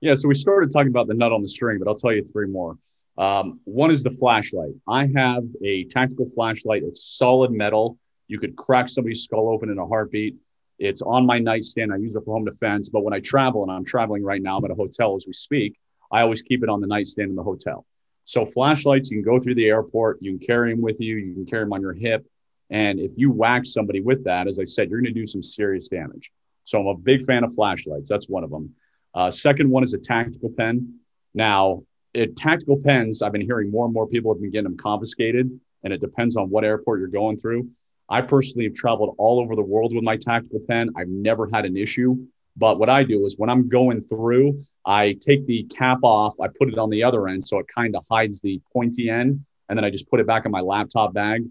yeah 0.00 0.14
so 0.14 0.28
we 0.28 0.34
started 0.34 0.70
talking 0.70 0.88
about 0.88 1.06
the 1.06 1.14
nut 1.14 1.32
on 1.32 1.42
the 1.42 1.48
string 1.48 1.78
but 1.78 1.88
i'll 1.88 1.96
tell 1.96 2.12
you 2.12 2.24
three 2.24 2.46
more 2.46 2.76
um, 3.16 3.58
one 3.64 3.90
is 3.90 4.02
the 4.02 4.10
flashlight 4.10 4.72
i 4.86 5.06
have 5.14 5.44
a 5.64 5.84
tactical 5.84 6.26
flashlight 6.26 6.82
it's 6.84 7.02
solid 7.02 7.50
metal 7.50 7.98
you 8.28 8.38
could 8.38 8.56
crack 8.56 8.88
somebody's 8.88 9.22
skull 9.22 9.48
open 9.48 9.70
in 9.70 9.78
a 9.78 9.86
heartbeat 9.86 10.36
it's 10.78 11.02
on 11.02 11.26
my 11.26 11.38
nightstand 11.38 11.92
i 11.92 11.96
use 11.96 12.14
it 12.14 12.24
for 12.24 12.34
home 12.34 12.44
defense 12.44 12.88
but 12.88 13.02
when 13.02 13.14
i 13.14 13.20
travel 13.20 13.62
and 13.62 13.72
i'm 13.72 13.84
traveling 13.84 14.22
right 14.22 14.42
now 14.42 14.58
i'm 14.58 14.64
at 14.64 14.70
a 14.70 14.74
hotel 14.74 15.16
as 15.16 15.24
we 15.26 15.32
speak 15.32 15.78
i 16.12 16.20
always 16.20 16.42
keep 16.42 16.62
it 16.62 16.68
on 16.68 16.80
the 16.80 16.86
nightstand 16.86 17.30
in 17.30 17.36
the 17.36 17.42
hotel 17.42 17.84
so 18.28 18.44
flashlights, 18.44 19.10
you 19.10 19.22
can 19.22 19.24
go 19.24 19.40
through 19.40 19.54
the 19.54 19.68
airport, 19.68 20.18
you 20.20 20.36
can 20.36 20.46
carry 20.46 20.70
them 20.70 20.82
with 20.82 21.00
you, 21.00 21.16
you 21.16 21.32
can 21.32 21.46
carry 21.46 21.64
them 21.64 21.72
on 21.72 21.80
your 21.80 21.94
hip. 21.94 22.26
And 22.68 23.00
if 23.00 23.12
you 23.16 23.30
whack 23.32 23.64
somebody 23.64 24.02
with 24.02 24.22
that, 24.24 24.46
as 24.46 24.58
I 24.58 24.64
said, 24.64 24.90
you're 24.90 25.00
going 25.00 25.14
to 25.14 25.18
do 25.18 25.24
some 25.24 25.42
serious 25.42 25.88
damage. 25.88 26.30
So 26.64 26.78
I'm 26.78 26.88
a 26.88 26.94
big 26.94 27.24
fan 27.24 27.42
of 27.42 27.54
flashlights. 27.54 28.10
That's 28.10 28.28
one 28.28 28.44
of 28.44 28.50
them. 28.50 28.74
Uh, 29.18 29.32
second 29.32 29.68
one 29.68 29.82
is 29.82 29.94
a 29.94 29.98
tactical 29.98 30.48
pen. 30.56 30.94
Now, 31.34 31.82
it, 32.14 32.36
tactical 32.36 32.80
pens, 32.80 33.20
I've 33.20 33.32
been 33.32 33.40
hearing 33.40 33.68
more 33.68 33.84
and 33.84 33.92
more 33.92 34.06
people 34.06 34.32
have 34.32 34.40
been 34.40 34.52
getting 34.52 34.70
them 34.70 34.76
confiscated, 34.76 35.50
and 35.82 35.92
it 35.92 36.00
depends 36.00 36.36
on 36.36 36.50
what 36.50 36.62
airport 36.62 37.00
you're 37.00 37.08
going 37.08 37.36
through. 37.36 37.68
I 38.08 38.20
personally 38.20 38.66
have 38.66 38.74
traveled 38.74 39.16
all 39.18 39.40
over 39.40 39.56
the 39.56 39.62
world 39.62 39.92
with 39.92 40.04
my 40.04 40.16
tactical 40.16 40.60
pen. 40.68 40.90
I've 40.96 41.08
never 41.08 41.48
had 41.52 41.64
an 41.64 41.76
issue. 41.76 42.16
But 42.56 42.78
what 42.78 42.88
I 42.88 43.02
do 43.02 43.24
is 43.26 43.36
when 43.38 43.50
I'm 43.50 43.68
going 43.68 44.02
through, 44.02 44.62
I 44.86 45.16
take 45.20 45.44
the 45.48 45.64
cap 45.64 45.98
off, 46.04 46.38
I 46.40 46.46
put 46.46 46.68
it 46.68 46.78
on 46.78 46.88
the 46.88 47.02
other 47.02 47.26
end 47.26 47.44
so 47.44 47.58
it 47.58 47.66
kind 47.66 47.96
of 47.96 48.04
hides 48.08 48.40
the 48.40 48.60
pointy 48.72 49.10
end, 49.10 49.44
and 49.68 49.76
then 49.76 49.84
I 49.84 49.90
just 49.90 50.08
put 50.08 50.20
it 50.20 50.28
back 50.28 50.46
in 50.46 50.52
my 50.52 50.60
laptop 50.60 51.12
bag. 51.12 51.44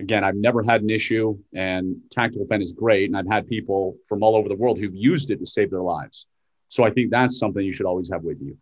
Again, 0.00 0.24
I've 0.24 0.34
never 0.34 0.64
had 0.64 0.82
an 0.82 0.90
issue, 0.90 1.38
and 1.54 1.96
Tactical 2.10 2.46
Pen 2.46 2.60
is 2.60 2.72
great. 2.72 3.08
And 3.08 3.16
I've 3.16 3.28
had 3.28 3.46
people 3.46 3.96
from 4.08 4.24
all 4.24 4.34
over 4.34 4.48
the 4.48 4.56
world 4.56 4.80
who've 4.80 4.96
used 4.96 5.30
it 5.30 5.38
to 5.38 5.46
save 5.46 5.70
their 5.70 5.82
lives. 5.82 6.26
So 6.68 6.84
I 6.84 6.90
think 6.90 7.10
that's 7.10 7.38
something 7.38 7.64
you 7.64 7.72
should 7.72 7.86
always 7.86 8.10
have 8.10 8.22
with 8.22 8.40
you. 8.40 8.56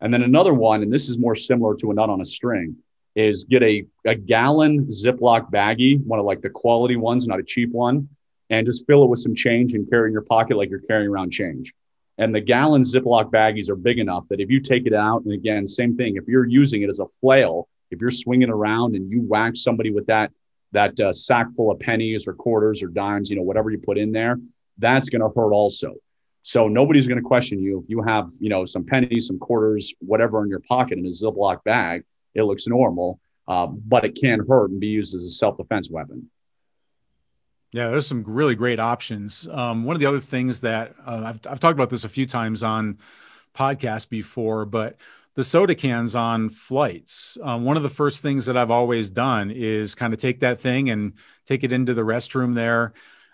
And 0.00 0.12
then 0.12 0.22
another 0.22 0.54
one, 0.54 0.82
and 0.82 0.92
this 0.92 1.08
is 1.08 1.18
more 1.18 1.34
similar 1.34 1.74
to 1.76 1.90
a 1.90 1.94
nut 1.94 2.10
on 2.10 2.20
a 2.20 2.24
string, 2.24 2.76
is 3.14 3.44
get 3.44 3.62
a, 3.62 3.84
a 4.06 4.14
gallon 4.14 4.86
Ziploc 4.86 5.50
baggie, 5.50 6.02
one 6.04 6.18
of 6.18 6.24
like 6.24 6.40
the 6.40 6.50
quality 6.50 6.96
ones, 6.96 7.26
not 7.26 7.40
a 7.40 7.44
cheap 7.44 7.70
one, 7.72 8.08
and 8.48 8.66
just 8.66 8.86
fill 8.86 9.04
it 9.04 9.08
with 9.10 9.18
some 9.18 9.34
change 9.34 9.74
and 9.74 9.88
carry 9.90 10.08
in 10.08 10.12
your 10.12 10.22
pocket 10.22 10.56
like 10.56 10.70
you're 10.70 10.80
carrying 10.80 11.10
around 11.10 11.30
change. 11.30 11.74
And 12.18 12.34
the 12.34 12.40
gallon 12.40 12.82
Ziploc 12.82 13.30
baggies 13.30 13.68
are 13.68 13.76
big 13.76 13.98
enough 13.98 14.28
that 14.28 14.40
if 14.40 14.50
you 14.50 14.60
take 14.60 14.86
it 14.86 14.94
out, 14.94 15.24
and 15.24 15.32
again, 15.32 15.66
same 15.66 15.96
thing, 15.96 16.16
if 16.16 16.28
you're 16.28 16.46
using 16.46 16.82
it 16.82 16.90
as 16.90 17.00
a 17.00 17.06
flail, 17.06 17.68
if 17.90 18.00
you're 18.00 18.10
swinging 18.10 18.50
around 18.50 18.94
and 18.94 19.10
you 19.10 19.22
whack 19.22 19.56
somebody 19.56 19.90
with 19.90 20.06
that 20.06 20.30
that 20.72 20.98
uh, 21.00 21.12
sack 21.12 21.48
full 21.56 21.70
of 21.70 21.80
pennies 21.80 22.28
or 22.28 22.32
quarters 22.32 22.82
or 22.82 22.86
dimes, 22.86 23.28
you 23.28 23.36
know, 23.36 23.42
whatever 23.42 23.70
you 23.70 23.78
put 23.78 23.98
in 23.98 24.12
there, 24.12 24.38
that's 24.78 25.08
going 25.08 25.20
to 25.20 25.28
hurt 25.28 25.52
also. 25.52 25.94
So 26.42 26.68
nobody's 26.68 27.06
going 27.06 27.18
to 27.18 27.26
question 27.26 27.60
you 27.60 27.80
if 27.80 27.90
you 27.90 28.02
have, 28.02 28.30
you 28.40 28.48
know, 28.48 28.64
some 28.64 28.84
pennies, 28.84 29.26
some 29.26 29.38
quarters, 29.38 29.94
whatever 30.00 30.42
in 30.42 30.48
your 30.48 30.60
pocket 30.60 30.98
in 30.98 31.06
a 31.06 31.10
Ziploc 31.10 31.62
bag. 31.64 32.04
It 32.34 32.42
looks 32.42 32.66
normal, 32.66 33.20
uh, 33.48 33.66
but 33.66 34.04
it 34.04 34.18
can 34.20 34.46
hurt 34.48 34.70
and 34.70 34.80
be 34.80 34.86
used 34.86 35.14
as 35.14 35.24
a 35.24 35.30
self 35.30 35.56
defense 35.56 35.90
weapon. 35.90 36.30
Yeah, 37.72 37.88
there's 37.88 38.06
some 38.06 38.24
really 38.26 38.54
great 38.54 38.80
options. 38.80 39.46
Um, 39.50 39.84
one 39.84 39.94
of 39.94 40.00
the 40.00 40.06
other 40.06 40.20
things 40.20 40.60
that 40.62 40.94
uh, 41.06 41.22
I've, 41.26 41.40
I've 41.48 41.60
talked 41.60 41.74
about 41.74 41.90
this 41.90 42.04
a 42.04 42.08
few 42.08 42.26
times 42.26 42.62
on 42.62 42.98
podcast 43.54 44.08
before, 44.08 44.64
but 44.64 44.96
the 45.34 45.44
soda 45.44 45.74
cans 45.74 46.16
on 46.16 46.50
flights. 46.50 47.38
Um, 47.42 47.64
one 47.64 47.76
of 47.76 47.84
the 47.84 47.90
first 47.90 48.22
things 48.22 48.46
that 48.46 48.56
I've 48.56 48.70
always 48.70 49.10
done 49.10 49.50
is 49.50 49.94
kind 49.94 50.12
of 50.12 50.18
take 50.18 50.40
that 50.40 50.60
thing 50.60 50.90
and 50.90 51.12
take 51.46 51.62
it 51.62 51.72
into 51.72 51.94
the 51.94 52.02
restroom 52.02 52.54
there, 52.54 52.92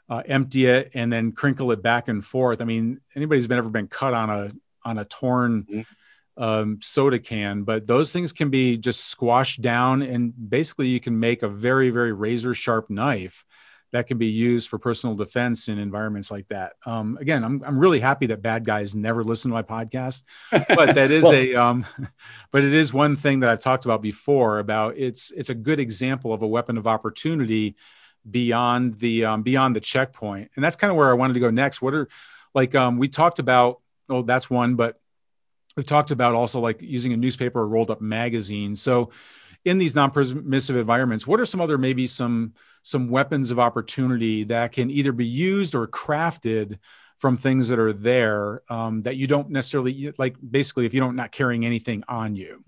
uh, 0.08 0.22
empty 0.26 0.66
it, 0.66 0.90
and 0.94 1.12
then 1.12 1.32
crinkle 1.32 1.72
it 1.72 1.82
back 1.82 2.08
and 2.08 2.24
forth. 2.24 2.60
I 2.60 2.64
mean, 2.64 3.00
anybody's 3.14 3.46
been 3.46 3.58
ever 3.58 3.70
been 3.70 3.88
cut 3.88 4.14
on 4.14 4.30
a 4.30 4.52
on 4.84 4.98
a 4.98 5.04
torn 5.04 5.64
mm-hmm. 5.64 6.42
um, 6.42 6.78
soda 6.80 7.18
can, 7.18 7.62
but 7.62 7.86
those 7.86 8.12
things 8.12 8.32
can 8.32 8.50
be 8.50 8.76
just 8.76 9.06
squashed 9.06 9.62
down, 9.62 10.02
and 10.02 10.32
basically 10.48 10.88
you 10.88 11.00
can 11.00 11.18
make 11.18 11.42
a 11.42 11.48
very 11.48 11.90
very 11.90 12.12
razor 12.12 12.54
sharp 12.54 12.88
knife 12.90 13.44
that 13.92 14.06
can 14.06 14.18
be 14.18 14.26
used 14.26 14.68
for 14.68 14.78
personal 14.78 15.14
defense 15.14 15.68
in 15.68 15.78
environments 15.78 16.30
like 16.30 16.48
that. 16.48 16.74
Um, 16.84 17.16
again, 17.20 17.44
I'm, 17.44 17.62
I'm 17.64 17.78
really 17.78 18.00
happy 18.00 18.26
that 18.26 18.42
bad 18.42 18.64
guys 18.64 18.94
never 18.94 19.22
listen 19.22 19.50
to 19.50 19.54
my 19.54 19.62
podcast, 19.62 20.24
but 20.50 20.94
that 20.96 21.10
is 21.10 21.24
well, 21.24 21.34
a, 21.34 21.54
um, 21.54 21.86
but 22.50 22.64
it 22.64 22.74
is 22.74 22.92
one 22.92 23.16
thing 23.16 23.40
that 23.40 23.50
I've 23.50 23.60
talked 23.60 23.84
about 23.84 24.02
before 24.02 24.58
about 24.58 24.96
it's, 24.96 25.30
it's 25.30 25.50
a 25.50 25.54
good 25.54 25.80
example 25.80 26.32
of 26.32 26.42
a 26.42 26.46
weapon 26.46 26.78
of 26.78 26.86
opportunity 26.86 27.76
beyond 28.30 28.98
the, 28.98 29.24
um, 29.24 29.42
beyond 29.42 29.76
the 29.76 29.80
checkpoint. 29.80 30.50
And 30.56 30.64
that's 30.64 30.76
kind 30.76 30.90
of 30.90 30.96
where 30.96 31.10
I 31.10 31.14
wanted 31.14 31.34
to 31.34 31.40
go 31.40 31.50
next. 31.50 31.80
What 31.80 31.94
are 31.94 32.08
like, 32.54 32.74
um, 32.74 32.98
we 32.98 33.08
talked 33.08 33.38
about, 33.38 33.80
oh, 34.08 34.22
that's 34.22 34.48
one, 34.50 34.76
but 34.76 35.00
we've 35.76 35.86
talked 35.86 36.10
about 36.10 36.34
also 36.34 36.60
like 36.60 36.80
using 36.80 37.12
a 37.12 37.16
newspaper 37.16 37.60
or 37.60 37.68
rolled 37.68 37.90
up 37.90 38.00
magazine. 38.00 38.76
So 38.76 39.10
in 39.64 39.78
these 39.78 39.94
non-permissive 39.94 40.76
environments, 40.76 41.26
what 41.26 41.40
are 41.40 41.46
some 41.46 41.60
other 41.60 41.76
maybe 41.76 42.06
some 42.06 42.54
some 42.82 43.08
weapons 43.08 43.50
of 43.50 43.58
opportunity 43.58 44.44
that 44.44 44.70
can 44.70 44.90
either 44.90 45.10
be 45.10 45.26
used 45.26 45.74
or 45.74 45.88
crafted 45.88 46.78
from 47.18 47.36
things 47.36 47.66
that 47.68 47.78
are 47.78 47.92
there 47.92 48.62
um, 48.70 49.02
that 49.02 49.16
you 49.16 49.26
don't 49.26 49.50
necessarily 49.50 50.12
like? 50.18 50.36
Basically, 50.48 50.86
if 50.86 50.94
you 50.94 51.00
don't 51.00 51.16
not 51.16 51.32
carrying 51.32 51.66
anything 51.66 52.04
on 52.08 52.36
you. 52.36 52.62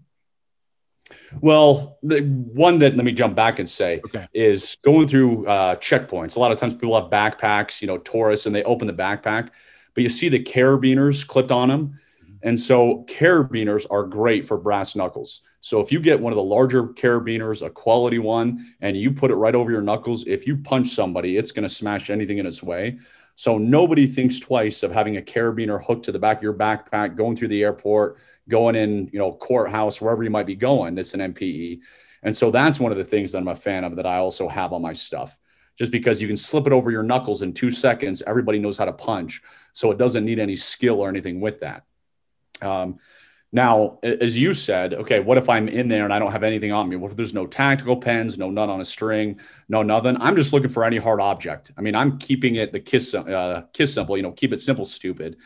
Well, 1.40 1.98
the 2.02 2.20
one 2.20 2.78
that 2.80 2.96
let 2.96 3.04
me 3.04 3.12
jump 3.12 3.34
back 3.34 3.58
and 3.58 3.68
say 3.68 4.00
okay. 4.06 4.26
is 4.32 4.76
going 4.82 5.08
through 5.08 5.46
uh, 5.46 5.76
checkpoints. 5.76 6.36
A 6.36 6.40
lot 6.40 6.52
of 6.52 6.58
times 6.58 6.74
people 6.74 7.00
have 7.00 7.10
backpacks, 7.10 7.80
you 7.80 7.86
know, 7.86 7.98
tourists, 7.98 8.46
and 8.46 8.54
they 8.54 8.62
open 8.64 8.86
the 8.86 8.92
backpack, 8.92 9.50
but 9.94 10.02
you 10.02 10.08
see 10.08 10.28
the 10.28 10.42
carabiners 10.42 11.26
clipped 11.26 11.52
on 11.52 11.68
them. 11.68 11.98
Mm-hmm. 12.22 12.48
And 12.48 12.58
so 12.58 13.04
carabiners 13.08 13.86
are 13.90 14.04
great 14.04 14.46
for 14.46 14.56
brass 14.56 14.96
knuckles. 14.96 15.42
So 15.60 15.80
if 15.80 15.90
you 15.90 16.00
get 16.00 16.20
one 16.20 16.32
of 16.32 16.36
the 16.36 16.42
larger 16.42 16.84
carabiners, 16.84 17.66
a 17.66 17.70
quality 17.70 18.18
one, 18.18 18.74
and 18.80 18.96
you 18.96 19.12
put 19.12 19.30
it 19.30 19.34
right 19.34 19.54
over 19.54 19.70
your 19.70 19.82
knuckles, 19.82 20.24
if 20.26 20.46
you 20.46 20.56
punch 20.56 20.88
somebody, 20.90 21.36
it's 21.36 21.50
going 21.50 21.68
to 21.68 21.74
smash 21.74 22.10
anything 22.10 22.38
in 22.38 22.46
its 22.46 22.62
way. 22.62 22.98
So 23.38 23.56
nobody 23.56 24.08
thinks 24.08 24.40
twice 24.40 24.82
of 24.82 24.90
having 24.90 25.16
a 25.16 25.22
carabiner 25.22 25.80
hooked 25.80 26.06
to 26.06 26.12
the 26.12 26.18
back 26.18 26.38
of 26.38 26.42
your 26.42 26.54
backpack, 26.54 27.14
going 27.14 27.36
through 27.36 27.46
the 27.46 27.62
airport, 27.62 28.16
going 28.48 28.74
in, 28.74 29.08
you 29.12 29.20
know, 29.20 29.30
courthouse, 29.30 30.00
wherever 30.00 30.24
you 30.24 30.28
might 30.28 30.44
be 30.44 30.56
going. 30.56 30.96
That's 30.96 31.14
an 31.14 31.20
NPE. 31.20 31.78
And 32.24 32.36
so 32.36 32.50
that's 32.50 32.80
one 32.80 32.90
of 32.90 32.98
the 32.98 33.04
things 33.04 33.30
that 33.30 33.38
I'm 33.38 33.46
a 33.46 33.54
fan 33.54 33.84
of 33.84 33.94
that 33.94 34.06
I 34.06 34.16
also 34.16 34.48
have 34.48 34.72
on 34.72 34.82
my 34.82 34.92
stuff. 34.92 35.38
Just 35.76 35.92
because 35.92 36.20
you 36.20 36.26
can 36.26 36.36
slip 36.36 36.66
it 36.66 36.72
over 36.72 36.90
your 36.90 37.04
knuckles 37.04 37.42
in 37.42 37.52
two 37.52 37.70
seconds, 37.70 38.24
everybody 38.26 38.58
knows 38.58 38.76
how 38.76 38.86
to 38.86 38.92
punch. 38.92 39.40
So 39.72 39.92
it 39.92 39.98
doesn't 39.98 40.24
need 40.24 40.40
any 40.40 40.56
skill 40.56 40.98
or 40.98 41.08
anything 41.08 41.40
with 41.40 41.60
that. 41.60 41.84
Um, 42.60 42.98
now, 43.52 43.98
as 44.02 44.36
you 44.36 44.52
said, 44.54 44.92
okay, 44.94 45.20
what 45.20 45.38
if 45.38 45.48
I'm 45.48 45.68
in 45.68 45.88
there 45.88 46.04
and 46.04 46.12
I 46.12 46.18
don't 46.18 46.32
have 46.32 46.42
anything 46.42 46.72
on 46.72 46.88
me? 46.88 46.96
What 46.96 47.10
if 47.10 47.16
there's 47.16 47.32
no 47.32 47.46
tactical 47.46 47.96
pens, 47.96 48.36
no 48.36 48.50
nut 48.50 48.68
on 48.68 48.80
a 48.80 48.84
string, 48.84 49.40
no 49.68 49.82
nothing? 49.82 50.16
I'm 50.20 50.36
just 50.36 50.52
looking 50.52 50.68
for 50.68 50.84
any 50.84 50.98
hard 50.98 51.20
object. 51.20 51.72
I 51.78 51.80
mean, 51.80 51.94
I'm 51.94 52.18
keeping 52.18 52.56
it 52.56 52.72
the 52.72 52.80
kiss 52.80 53.14
uh, 53.14 53.62
kiss 53.72 53.94
simple, 53.94 54.16
you 54.16 54.22
know, 54.22 54.32
keep 54.32 54.52
it 54.52 54.60
simple, 54.60 54.84
stupid. 54.84 55.36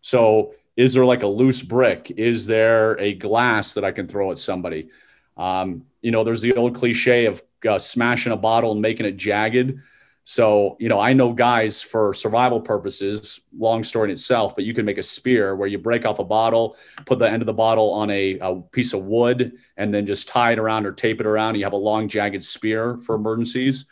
So 0.00 0.54
Is 0.76 0.94
there 0.94 1.04
like 1.04 1.22
a 1.22 1.26
loose 1.26 1.62
brick? 1.62 2.10
Is 2.16 2.46
there 2.46 2.98
a 2.98 3.14
glass 3.14 3.74
that 3.74 3.84
I 3.84 3.92
can 3.92 4.06
throw 4.08 4.30
at 4.30 4.38
somebody? 4.38 4.88
Um, 5.36 5.84
you 6.00 6.10
know, 6.10 6.24
there's 6.24 6.40
the 6.40 6.54
old 6.54 6.74
cliche 6.74 7.26
of 7.26 7.42
uh, 7.68 7.78
smashing 7.78 8.32
a 8.32 8.36
bottle 8.36 8.72
and 8.72 8.80
making 8.80 9.04
it 9.06 9.16
jagged. 9.18 9.78
So, 10.24 10.76
you 10.78 10.88
know, 10.88 11.00
I 11.00 11.12
know 11.12 11.32
guys 11.32 11.82
for 11.82 12.14
survival 12.14 12.60
purposes, 12.60 13.40
long 13.56 13.82
story 13.82 14.08
in 14.08 14.12
itself, 14.12 14.54
but 14.54 14.64
you 14.64 14.74
can 14.74 14.84
make 14.84 14.98
a 14.98 15.02
spear 15.02 15.56
where 15.56 15.66
you 15.66 15.78
break 15.78 16.06
off 16.06 16.18
a 16.18 16.24
bottle, 16.24 16.76
put 17.06 17.18
the 17.18 17.28
end 17.28 17.42
of 17.42 17.46
the 17.46 17.52
bottle 17.52 17.90
on 17.92 18.10
a, 18.10 18.38
a 18.40 18.60
piece 18.70 18.92
of 18.92 19.04
wood, 19.04 19.52
and 19.76 19.92
then 19.92 20.06
just 20.06 20.28
tie 20.28 20.52
it 20.52 20.58
around 20.58 20.86
or 20.86 20.92
tape 20.92 21.20
it 21.20 21.26
around. 21.26 21.56
You 21.56 21.64
have 21.64 21.72
a 21.72 21.76
long, 21.76 22.06
jagged 22.06 22.44
spear 22.44 22.98
for 22.98 23.14
emergencies. 23.16 23.86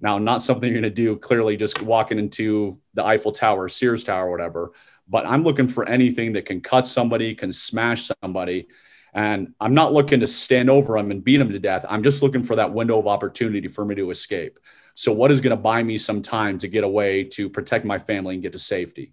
Now, 0.00 0.18
not 0.18 0.42
something 0.42 0.70
you're 0.70 0.80
going 0.80 0.94
to 0.94 1.02
do 1.02 1.16
clearly 1.16 1.56
just 1.56 1.80
walking 1.80 2.18
into 2.18 2.80
the 2.94 3.04
Eiffel 3.04 3.32
Tower, 3.32 3.68
Sears 3.68 4.04
Tower, 4.04 4.30
whatever, 4.30 4.72
but 5.08 5.24
I'm 5.26 5.42
looking 5.42 5.68
for 5.68 5.88
anything 5.88 6.32
that 6.32 6.46
can 6.46 6.60
cut 6.60 6.86
somebody, 6.86 7.34
can 7.34 7.52
smash 7.52 8.10
somebody. 8.22 8.68
And 9.14 9.54
I'm 9.60 9.72
not 9.72 9.94
looking 9.94 10.20
to 10.20 10.26
stand 10.26 10.68
over 10.68 10.98
them 10.98 11.10
and 11.10 11.24
beat 11.24 11.38
them 11.38 11.50
to 11.50 11.58
death. 11.58 11.86
I'm 11.88 12.02
just 12.02 12.22
looking 12.22 12.42
for 12.42 12.56
that 12.56 12.72
window 12.72 12.98
of 12.98 13.06
opportunity 13.06 13.68
for 13.68 13.84
me 13.84 13.94
to 13.94 14.10
escape. 14.10 14.58
So, 14.98 15.12
what 15.12 15.30
is 15.30 15.42
going 15.42 15.54
to 15.54 15.62
buy 15.62 15.82
me 15.82 15.98
some 15.98 16.22
time 16.22 16.56
to 16.58 16.68
get 16.68 16.82
away 16.82 17.24
to 17.24 17.50
protect 17.50 17.84
my 17.84 17.98
family 17.98 18.34
and 18.34 18.42
get 18.42 18.52
to 18.54 18.58
safety? 18.58 19.12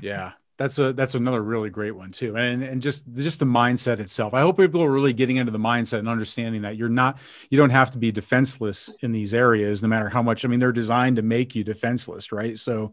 Yeah, 0.00 0.32
that's 0.58 0.78
a 0.78 0.92
that's 0.92 1.16
another 1.16 1.42
really 1.42 1.70
great 1.70 1.90
one 1.90 2.12
too. 2.12 2.36
And 2.36 2.62
and 2.62 2.80
just 2.80 3.04
just 3.14 3.40
the 3.40 3.46
mindset 3.46 3.98
itself. 3.98 4.32
I 4.32 4.40
hope 4.42 4.58
people 4.58 4.80
are 4.80 4.90
really 4.90 5.12
getting 5.12 5.38
into 5.38 5.50
the 5.50 5.58
mindset 5.58 5.98
and 5.98 6.08
understanding 6.08 6.62
that 6.62 6.76
you're 6.76 6.88
not 6.88 7.18
you 7.50 7.58
don't 7.58 7.70
have 7.70 7.90
to 7.90 7.98
be 7.98 8.12
defenseless 8.12 8.90
in 9.00 9.10
these 9.10 9.34
areas 9.34 9.82
no 9.82 9.88
matter 9.88 10.08
how 10.08 10.22
much 10.22 10.44
i 10.44 10.48
mean 10.48 10.60
they're 10.60 10.70
designed 10.70 11.16
to 11.16 11.22
make 11.22 11.56
you 11.56 11.64
defenseless 11.64 12.30
right? 12.30 12.56
So 12.56 12.92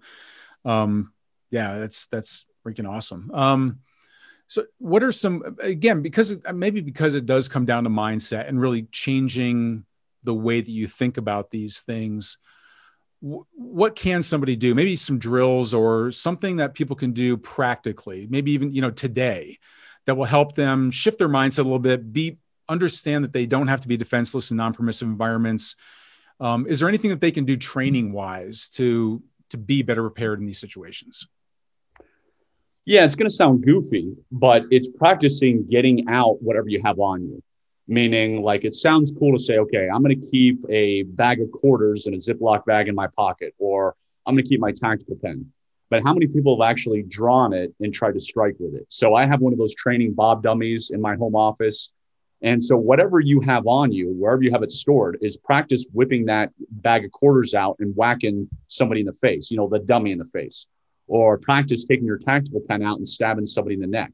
um 0.65 1.13
yeah 1.51 1.77
that's 1.77 2.07
that's 2.07 2.45
freaking 2.65 2.89
awesome. 2.89 3.29
Um 3.35 3.79
so 4.47 4.65
what 4.79 5.03
are 5.03 5.11
some 5.11 5.57
again 5.59 6.01
because 6.01 6.39
maybe 6.51 6.81
because 6.81 7.13
it 7.13 7.27
does 7.27 7.49
come 7.49 7.65
down 7.65 7.83
to 7.83 7.91
mindset 7.91 8.49
and 8.49 8.59
really 8.59 8.83
changing 8.91 9.85
the 10.23 10.33
way 10.33 10.61
that 10.61 10.71
you 10.71 10.87
think 10.87 11.17
about 11.17 11.51
these 11.51 11.81
things. 11.81 12.37
What 13.21 13.95
can 13.95 14.23
somebody 14.23 14.55
do? 14.55 14.73
Maybe 14.73 14.95
some 14.95 15.19
drills 15.19 15.73
or 15.73 16.11
something 16.11 16.57
that 16.57 16.73
people 16.73 16.95
can 16.95 17.11
do 17.11 17.35
practically 17.37 18.27
maybe 18.29 18.51
even 18.51 18.71
you 18.71 18.81
know 18.81 18.91
today 18.91 19.57
that 20.05 20.15
will 20.15 20.25
help 20.25 20.55
them 20.55 20.89
shift 20.91 21.19
their 21.19 21.29
mindset 21.29 21.59
a 21.59 21.63
little 21.63 21.79
bit 21.79 22.11
be 22.13 22.37
understand 22.69 23.23
that 23.23 23.33
they 23.33 23.45
don't 23.45 23.67
have 23.67 23.81
to 23.81 23.87
be 23.87 23.97
defenseless 23.97 24.51
in 24.51 24.57
non-permissive 24.57 25.07
environments. 25.07 25.75
Um, 26.39 26.67
is 26.67 26.79
there 26.79 26.87
anything 26.87 27.09
that 27.09 27.19
they 27.19 27.31
can 27.31 27.43
do 27.43 27.57
training 27.57 28.13
wise 28.13 28.69
to 28.69 29.21
to 29.49 29.57
be 29.57 29.81
better 29.81 30.03
prepared 30.03 30.39
in 30.39 30.45
these 30.45 30.59
situations? 30.59 31.27
Yeah 32.85 33.05
it's 33.05 33.15
going 33.15 33.29
to 33.29 33.35
sound 33.35 33.65
goofy 33.65 34.13
but 34.31 34.63
it's 34.71 34.89
practicing 34.89 35.65
getting 35.65 36.07
out 36.07 36.41
whatever 36.41 36.69
you 36.69 36.81
have 36.83 36.99
on 36.99 37.21
you 37.23 37.43
meaning 37.89 38.43
like 38.43 38.63
it 38.63 38.73
sounds 38.73 39.11
cool 39.17 39.35
to 39.35 39.43
say, 39.43 39.57
okay, 39.57 39.89
I'm 39.89 40.03
going 40.03 40.17
to 40.17 40.27
keep 40.29 40.63
a 40.69 41.03
bag 41.03 41.41
of 41.41 41.51
quarters 41.51 42.05
in 42.05 42.13
a 42.13 42.17
Ziploc 42.17 42.63
bag 42.65 42.87
in 42.87 42.93
my 42.93 43.07
pocket, 43.07 43.55
or 43.57 43.95
I'm 44.25 44.35
going 44.35 44.43
to 44.43 44.49
keep 44.49 44.61
my 44.61 44.71
tactical 44.71 45.17
pen. 45.21 45.51
But 45.89 46.03
how 46.03 46.13
many 46.13 46.27
people 46.27 46.61
have 46.61 46.69
actually 46.69 47.01
drawn 47.01 47.51
it 47.51 47.73
and 47.79 47.91
tried 47.91 48.13
to 48.13 48.19
strike 48.19 48.55
with 48.59 48.75
it? 48.75 48.85
So 48.89 49.15
I 49.15 49.25
have 49.25 49.41
one 49.41 49.53
of 49.53 49.59
those 49.59 49.73
training 49.73 50.13
Bob 50.13 50.43
dummies 50.43 50.91
in 50.91 51.01
my 51.01 51.15
home 51.15 51.35
office. 51.35 51.91
And 52.43 52.63
so 52.63 52.77
whatever 52.77 53.19
you 53.19 53.41
have 53.41 53.65
on 53.65 53.91
you, 53.91 54.13
wherever 54.13 54.43
you 54.43 54.51
have 54.51 54.61
it 54.61 54.69
stored, 54.69 55.17
is 55.21 55.35
practice 55.35 55.87
whipping 55.91 56.25
that 56.27 56.51
bag 56.69 57.05
of 57.05 57.11
quarters 57.11 57.55
out 57.55 57.77
and 57.79 57.95
whacking 57.95 58.47
somebody 58.67 59.01
in 59.01 59.07
the 59.07 59.13
face, 59.13 59.49
you 59.49 59.57
know, 59.57 59.67
the 59.67 59.79
dummy 59.79 60.11
in 60.11 60.19
the 60.19 60.25
face, 60.25 60.67
or 61.07 61.39
practice 61.39 61.85
taking 61.85 62.05
your 62.05 62.19
tactical 62.19 62.61
pen 62.61 62.83
out 62.83 62.97
and 62.97 63.07
stabbing 63.07 63.47
somebody 63.47 63.73
in 63.73 63.81
the 63.81 63.87
neck 63.87 64.13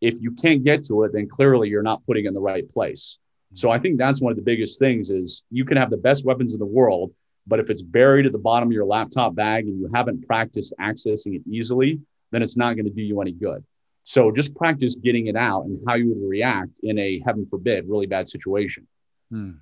if 0.00 0.20
you 0.20 0.32
can't 0.32 0.64
get 0.64 0.84
to 0.84 1.04
it, 1.04 1.12
then 1.12 1.28
clearly 1.28 1.68
you're 1.68 1.82
not 1.82 2.04
putting 2.06 2.24
it 2.24 2.28
in 2.28 2.34
the 2.34 2.40
right 2.40 2.68
place. 2.68 3.18
So 3.54 3.70
I 3.70 3.78
think 3.78 3.98
that's 3.98 4.20
one 4.20 4.30
of 4.30 4.36
the 4.36 4.42
biggest 4.42 4.78
things 4.78 5.10
is 5.10 5.42
you 5.50 5.64
can 5.64 5.76
have 5.76 5.90
the 5.90 5.96
best 5.96 6.24
weapons 6.24 6.52
in 6.52 6.58
the 6.58 6.66
world, 6.66 7.12
but 7.46 7.58
if 7.58 7.70
it's 7.70 7.82
buried 7.82 8.26
at 8.26 8.32
the 8.32 8.38
bottom 8.38 8.68
of 8.68 8.72
your 8.72 8.84
laptop 8.84 9.34
bag 9.34 9.66
and 9.66 9.80
you 9.80 9.88
haven't 9.94 10.26
practiced 10.26 10.74
accessing 10.78 11.34
it 11.34 11.42
easily, 11.50 12.00
then 12.30 12.42
it's 12.42 12.56
not 12.56 12.74
going 12.74 12.84
to 12.84 12.92
do 12.92 13.02
you 13.02 13.20
any 13.22 13.32
good. 13.32 13.64
So 14.04 14.30
just 14.30 14.54
practice 14.54 14.96
getting 14.96 15.26
it 15.26 15.36
out 15.36 15.64
and 15.64 15.80
how 15.86 15.94
you 15.94 16.08
would 16.08 16.28
react 16.28 16.80
in 16.82 16.98
a 16.98 17.20
heaven 17.24 17.46
forbid 17.46 17.86
really 17.88 18.06
bad 18.06 18.28
situation. 18.28 18.86
Hmm. 19.30 19.52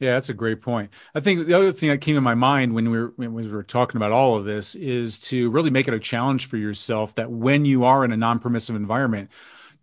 Yeah, 0.00 0.14
that's 0.14 0.28
a 0.28 0.34
great 0.34 0.60
point. 0.60 0.90
I 1.14 1.20
think 1.20 1.46
the 1.48 1.54
other 1.54 1.72
thing 1.72 1.88
that 1.88 2.00
came 2.00 2.14
to 2.14 2.20
my 2.20 2.34
mind 2.34 2.74
when 2.74 2.90
we 2.90 2.98
were 2.98 3.12
when 3.16 3.34
we 3.34 3.50
were 3.50 3.64
talking 3.64 3.96
about 3.96 4.12
all 4.12 4.36
of 4.36 4.44
this 4.44 4.74
is 4.76 5.20
to 5.22 5.50
really 5.50 5.70
make 5.70 5.88
it 5.88 5.94
a 5.94 5.98
challenge 5.98 6.46
for 6.46 6.56
yourself 6.56 7.16
that 7.16 7.30
when 7.30 7.64
you 7.64 7.84
are 7.84 8.04
in 8.04 8.12
a 8.12 8.16
non-permissive 8.16 8.76
environment, 8.76 9.30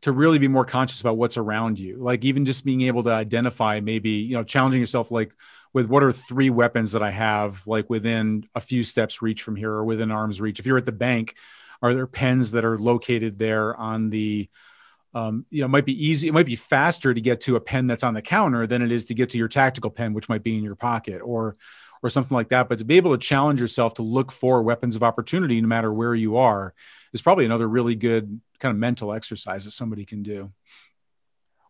to 0.01 0.11
really 0.11 0.37
be 0.37 0.47
more 0.47 0.65
conscious 0.65 1.01
about 1.01 1.17
what's 1.17 1.37
around 1.37 1.79
you. 1.79 1.97
Like 1.97 2.23
even 2.23 2.45
just 2.45 2.63
being 2.63 2.81
able 2.81 3.03
to 3.03 3.11
identify 3.11 3.79
maybe, 3.79 4.11
you 4.11 4.35
know, 4.35 4.43
challenging 4.43 4.79
yourself 4.79 5.11
like 5.11 5.33
with 5.73 5.87
what 5.87 6.03
are 6.03 6.11
three 6.11 6.49
weapons 6.49 6.93
that 6.93 7.03
I 7.03 7.11
have 7.11 7.65
like 7.67 7.89
within 7.89 8.47
a 8.55 8.61
few 8.61 8.83
steps 8.83 9.21
reach 9.21 9.41
from 9.41 9.55
here 9.55 9.71
or 9.71 9.83
within 9.83 10.11
arm's 10.11 10.39
reach. 10.39 10.59
If 10.59 10.65
you're 10.65 10.77
at 10.77 10.85
the 10.85 10.91
bank, 10.91 11.35
are 11.81 11.93
there 11.93 12.07
pens 12.07 12.51
that 12.51 12.63
are 12.63 12.77
located 12.77 13.37
there 13.37 13.75
on 13.75 14.09
the 14.09 14.47
um, 15.15 15.45
you 15.49 15.61
know, 15.61 15.65
it 15.65 15.69
might 15.69 15.85
be 15.85 16.05
easy. 16.07 16.27
It 16.27 16.33
might 16.33 16.45
be 16.45 16.57
faster 16.57 17.13
to 17.13 17.21
get 17.21 17.39
to 17.41 17.55
a 17.55 17.61
pen 17.61 17.85
that's 17.85 18.03
on 18.03 18.13
the 18.13 18.21
counter 18.21 18.67
than 18.67 18.81
it 18.81 18.91
is 18.91 19.05
to 19.05 19.13
get 19.13 19.29
to 19.29 19.37
your 19.37 19.47
tactical 19.47 19.89
pen, 19.89 20.13
which 20.13 20.27
might 20.27 20.43
be 20.43 20.57
in 20.57 20.63
your 20.63 20.75
pocket 20.75 21.21
or, 21.23 21.55
or 22.03 22.09
something 22.09 22.35
like 22.35 22.49
that. 22.49 22.67
But 22.67 22.79
to 22.79 22.85
be 22.85 22.97
able 22.97 23.13
to 23.13 23.17
challenge 23.17 23.61
yourself 23.61 23.93
to 23.95 24.01
look 24.01 24.29
for 24.29 24.61
weapons 24.61 24.97
of 24.97 25.03
opportunity, 25.03 25.59
no 25.61 25.69
matter 25.69 25.91
where 25.91 26.13
you 26.13 26.35
are, 26.35 26.73
is 27.13 27.21
probably 27.21 27.45
another 27.45 27.67
really 27.67 27.95
good 27.95 28.41
kind 28.59 28.71
of 28.71 28.77
mental 28.77 29.13
exercise 29.13 29.63
that 29.63 29.71
somebody 29.71 30.03
can 30.03 30.21
do. 30.21 30.51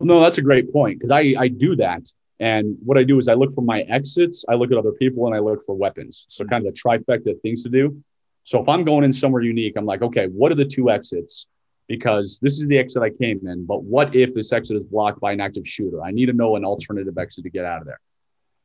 No, 0.02 0.20
that's 0.22 0.40
a 0.40 0.42
great 0.42 0.74
point 0.74 0.98
because 0.98 1.12
I, 1.12 1.36
I 1.38 1.48
do 1.48 1.76
that. 1.76 2.02
And 2.40 2.76
what 2.84 2.98
I 2.98 3.04
do 3.04 3.20
is 3.20 3.28
I 3.28 3.36
look 3.36 3.54
for 3.54 3.62
my 3.62 3.82
exits, 3.82 4.44
I 4.50 4.56
look 4.56 4.72
at 4.72 4.78
other 4.78 4.92
people, 4.92 5.28
and 5.28 5.36
I 5.36 5.40
look 5.40 5.64
for 5.64 5.76
weapons. 5.76 6.26
So 6.30 6.46
kind 6.46 6.66
of 6.66 6.74
the 6.74 6.80
trifecta 6.80 7.32
of 7.32 7.42
things 7.42 7.62
to 7.64 7.70
do. 7.70 8.04
So 8.44 8.60
if 8.60 8.68
I'm 8.68 8.84
going 8.84 9.04
in 9.04 9.14
somewhere 9.14 9.44
unique, 9.44 9.74
I'm 9.78 9.86
like, 9.86 10.02
okay, 10.02 10.26
what 10.26 10.52
are 10.52 10.56
the 10.56 10.66
two 10.66 10.90
exits? 10.90 11.48
Because 11.88 12.40
this 12.42 12.58
is 12.58 12.66
the 12.68 12.78
exit 12.78 13.04
I 13.04 13.10
came 13.10 13.48
in. 13.48 13.66
But 13.66 13.84
what 13.84 14.16
if 14.16 14.34
this 14.34 14.52
exit 14.52 14.78
is 14.78 14.86
blocked 14.86 15.20
by 15.20 15.32
an 15.32 15.40
active 15.40 15.68
shooter? 15.68 16.04
I 16.04 16.12
need 16.12 16.28
to 16.28 16.34
know 16.34 16.56
an 16.56 16.66
alternative 16.66 17.18
exit 17.18 17.44
to 17.44 17.50
get 17.50 17.66
out 17.66 17.82
of 17.82 17.88
there. 17.88 18.00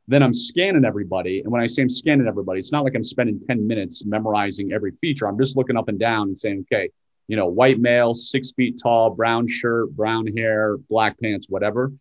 Then 0.07 0.23
I'm 0.23 0.33
scanning 0.33 0.85
everybody. 0.85 1.41
And 1.41 1.51
when 1.51 1.61
I 1.61 1.67
say 1.67 1.83
I'm 1.83 1.89
scanning 1.89 2.27
everybody, 2.27 2.59
it's 2.59 2.71
not 2.71 2.83
like 2.83 2.95
I'm 2.95 3.03
spending 3.03 3.39
10 3.39 3.65
minutes 3.65 4.05
memorizing 4.05 4.73
every 4.73 4.91
feature. 4.93 5.27
I'm 5.27 5.37
just 5.37 5.55
looking 5.55 5.77
up 5.77 5.87
and 5.87 5.99
down 5.99 6.29
and 6.29 6.37
saying, 6.37 6.65
okay, 6.71 6.89
you 7.27 7.37
know, 7.37 7.47
white 7.47 7.79
male, 7.79 8.13
six 8.13 8.51
feet 8.51 8.79
tall, 8.81 9.11
brown 9.11 9.47
shirt, 9.47 9.95
brown 9.95 10.27
hair, 10.35 10.77
black 10.77 11.19
pants, 11.19 11.47
whatever. 11.47 11.93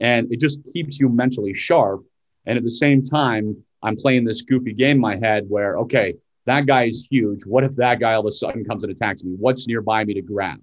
And 0.00 0.32
it 0.32 0.40
just 0.40 0.60
keeps 0.72 0.98
you 0.98 1.08
mentally 1.08 1.54
sharp. 1.54 2.02
And 2.46 2.58
at 2.58 2.64
the 2.64 2.70
same 2.70 3.02
time, 3.02 3.62
I'm 3.82 3.96
playing 3.96 4.24
this 4.24 4.42
goofy 4.42 4.72
game 4.72 4.96
in 4.96 5.00
my 5.00 5.16
head 5.16 5.44
where, 5.46 5.78
okay, 5.78 6.14
that 6.46 6.66
guy 6.66 6.84
is 6.84 7.08
huge. 7.10 7.44
What 7.46 7.64
if 7.64 7.76
that 7.76 8.00
guy 8.00 8.14
all 8.14 8.20
of 8.20 8.26
a 8.26 8.30
sudden 8.30 8.64
comes 8.64 8.84
and 8.84 8.92
attacks 8.92 9.24
me? 9.24 9.34
What's 9.38 9.66
nearby 9.66 10.04
me 10.04 10.14
to 10.14 10.22
grab? 10.22 10.60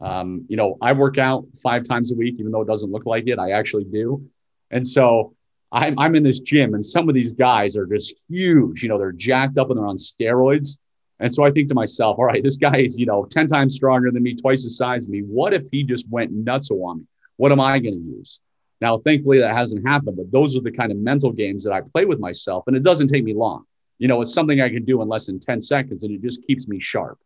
Um, 0.00 0.46
you 0.48 0.56
know, 0.56 0.78
I 0.80 0.92
work 0.92 1.18
out 1.18 1.46
five 1.62 1.84
times 1.84 2.12
a 2.12 2.14
week, 2.14 2.36
even 2.38 2.52
though 2.52 2.62
it 2.62 2.68
doesn't 2.68 2.90
look 2.90 3.04
like 3.04 3.26
it. 3.26 3.38
I 3.38 3.50
actually 3.50 3.84
do. 3.84 4.24
And 4.70 4.86
so 4.86 5.34
I'm, 5.70 5.98
I'm 5.98 6.14
in 6.14 6.22
this 6.22 6.40
gym, 6.40 6.74
and 6.74 6.84
some 6.84 7.08
of 7.08 7.14
these 7.14 7.34
guys 7.34 7.76
are 7.76 7.86
just 7.86 8.14
huge. 8.28 8.82
You 8.82 8.88
know, 8.88 8.98
they're 8.98 9.12
jacked 9.12 9.58
up 9.58 9.70
and 9.70 9.78
they're 9.78 9.86
on 9.86 9.96
steroids. 9.96 10.78
And 11.20 11.34
so 11.34 11.44
I 11.44 11.50
think 11.50 11.68
to 11.68 11.74
myself, 11.74 12.18
all 12.18 12.24
right, 12.24 12.42
this 12.42 12.56
guy 12.56 12.78
is, 12.78 12.98
you 12.98 13.06
know, 13.06 13.24
10 13.24 13.48
times 13.48 13.74
stronger 13.74 14.10
than 14.10 14.22
me, 14.22 14.34
twice 14.34 14.64
the 14.64 14.70
size 14.70 15.06
of 15.06 15.10
me. 15.10 15.20
What 15.20 15.52
if 15.52 15.64
he 15.72 15.82
just 15.82 16.08
went 16.08 16.30
nuts 16.30 16.70
on 16.70 16.98
me? 16.98 17.04
What 17.36 17.50
am 17.50 17.60
I 17.60 17.80
going 17.80 17.94
to 17.94 18.00
use? 18.00 18.40
Now, 18.80 18.96
thankfully, 18.96 19.40
that 19.40 19.54
hasn't 19.54 19.86
happened, 19.86 20.16
but 20.16 20.30
those 20.30 20.56
are 20.56 20.60
the 20.60 20.70
kind 20.70 20.92
of 20.92 20.98
mental 20.98 21.32
games 21.32 21.64
that 21.64 21.72
I 21.72 21.80
play 21.80 22.04
with 22.04 22.20
myself. 22.20 22.64
And 22.68 22.76
it 22.76 22.84
doesn't 22.84 23.08
take 23.08 23.24
me 23.24 23.34
long 23.34 23.64
you 23.98 24.08
know, 24.08 24.20
it's 24.20 24.32
something 24.32 24.60
I 24.60 24.68
can 24.68 24.84
do 24.84 25.02
in 25.02 25.08
less 25.08 25.26
than 25.26 25.40
10 25.40 25.60
seconds 25.60 26.04
and 26.04 26.12
it 26.12 26.22
just 26.22 26.46
keeps 26.46 26.68
me 26.68 26.80
sharp. 26.80 27.18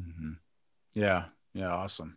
Mm-hmm. 0.00 0.32
Yeah. 0.94 1.24
Yeah. 1.54 1.68
Awesome. 1.68 2.16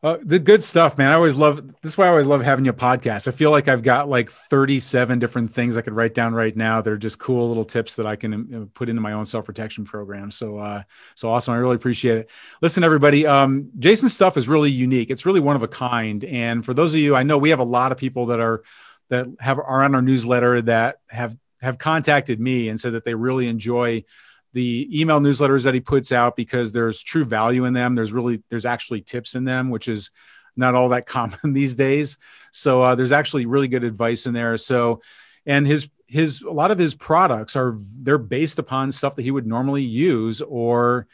Uh, 0.00 0.16
the 0.22 0.38
good 0.38 0.62
stuff, 0.62 0.96
man. 0.96 1.10
I 1.10 1.14
always 1.14 1.34
love 1.34 1.56
this. 1.82 1.92
Is 1.92 1.98
why 1.98 2.06
I 2.06 2.10
always 2.10 2.26
love 2.26 2.40
having 2.40 2.64
you 2.64 2.72
podcast. 2.72 3.26
I 3.26 3.32
feel 3.32 3.50
like 3.50 3.66
I've 3.66 3.82
got 3.82 4.08
like 4.08 4.30
37 4.30 5.18
different 5.18 5.52
things 5.52 5.76
I 5.76 5.82
could 5.82 5.92
write 5.92 6.14
down 6.14 6.34
right 6.34 6.56
now. 6.56 6.80
They're 6.80 6.96
just 6.96 7.18
cool 7.18 7.48
little 7.48 7.64
tips 7.64 7.96
that 7.96 8.06
I 8.06 8.14
can 8.14 8.32
you 8.32 8.46
know, 8.48 8.68
put 8.74 8.88
into 8.88 9.02
my 9.02 9.12
own 9.12 9.26
self 9.26 9.44
protection 9.44 9.84
program. 9.84 10.30
So, 10.30 10.58
uh, 10.58 10.84
so 11.16 11.30
awesome. 11.30 11.54
I 11.54 11.56
really 11.56 11.74
appreciate 11.74 12.18
it. 12.18 12.30
Listen, 12.62 12.84
everybody. 12.84 13.26
Um, 13.26 13.70
Jason's 13.76 14.14
stuff 14.14 14.36
is 14.36 14.48
really 14.48 14.70
unique. 14.70 15.10
It's 15.10 15.26
really 15.26 15.40
one 15.40 15.56
of 15.56 15.64
a 15.64 15.68
kind. 15.68 16.22
And 16.22 16.64
for 16.64 16.74
those 16.74 16.94
of 16.94 17.00
you, 17.00 17.16
I 17.16 17.24
know 17.24 17.36
we 17.36 17.50
have 17.50 17.58
a 17.58 17.64
lot 17.64 17.90
of 17.90 17.98
people 17.98 18.26
that 18.26 18.38
are 18.38 18.62
that 19.08 19.26
have 19.40 19.58
are 19.58 19.82
on 19.82 19.96
our 19.96 20.02
newsletter 20.02 20.62
that 20.62 21.00
have 21.08 21.36
have 21.60 21.78
contacted 21.78 22.40
me 22.40 22.68
and 22.68 22.80
said 22.80 22.92
that 22.94 23.04
they 23.04 23.14
really 23.14 23.48
enjoy 23.48 24.04
the 24.52 24.88
email 24.92 25.20
newsletters 25.20 25.64
that 25.64 25.74
he 25.74 25.80
puts 25.80 26.12
out 26.12 26.36
because 26.36 26.72
there's 26.72 27.02
true 27.02 27.24
value 27.24 27.64
in 27.64 27.74
them. 27.74 27.94
There's 27.94 28.12
really 28.12 28.42
there's 28.48 28.66
actually 28.66 29.02
tips 29.02 29.34
in 29.34 29.44
them, 29.44 29.70
which 29.70 29.88
is 29.88 30.10
not 30.56 30.74
all 30.74 30.90
that 30.90 31.06
common 31.06 31.52
these 31.52 31.74
days. 31.74 32.18
So 32.52 32.82
uh, 32.82 32.94
there's 32.94 33.12
actually 33.12 33.46
really 33.46 33.68
good 33.68 33.84
advice 33.84 34.26
in 34.26 34.34
there. 34.34 34.56
So 34.56 35.02
and 35.46 35.66
his 35.66 35.88
his 36.06 36.42
a 36.42 36.50
lot 36.50 36.70
of 36.70 36.78
his 36.78 36.94
products 36.94 37.56
are 37.56 37.76
they're 37.78 38.18
based 38.18 38.58
upon 38.58 38.92
stuff 38.92 39.16
that 39.16 39.22
he 39.22 39.30
would 39.30 39.46
normally 39.46 39.82
use 39.82 40.40
or 40.40 41.06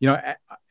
you 0.00 0.08
know, 0.08 0.18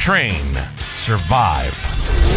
train, 0.00 0.58
survive. 0.94 2.29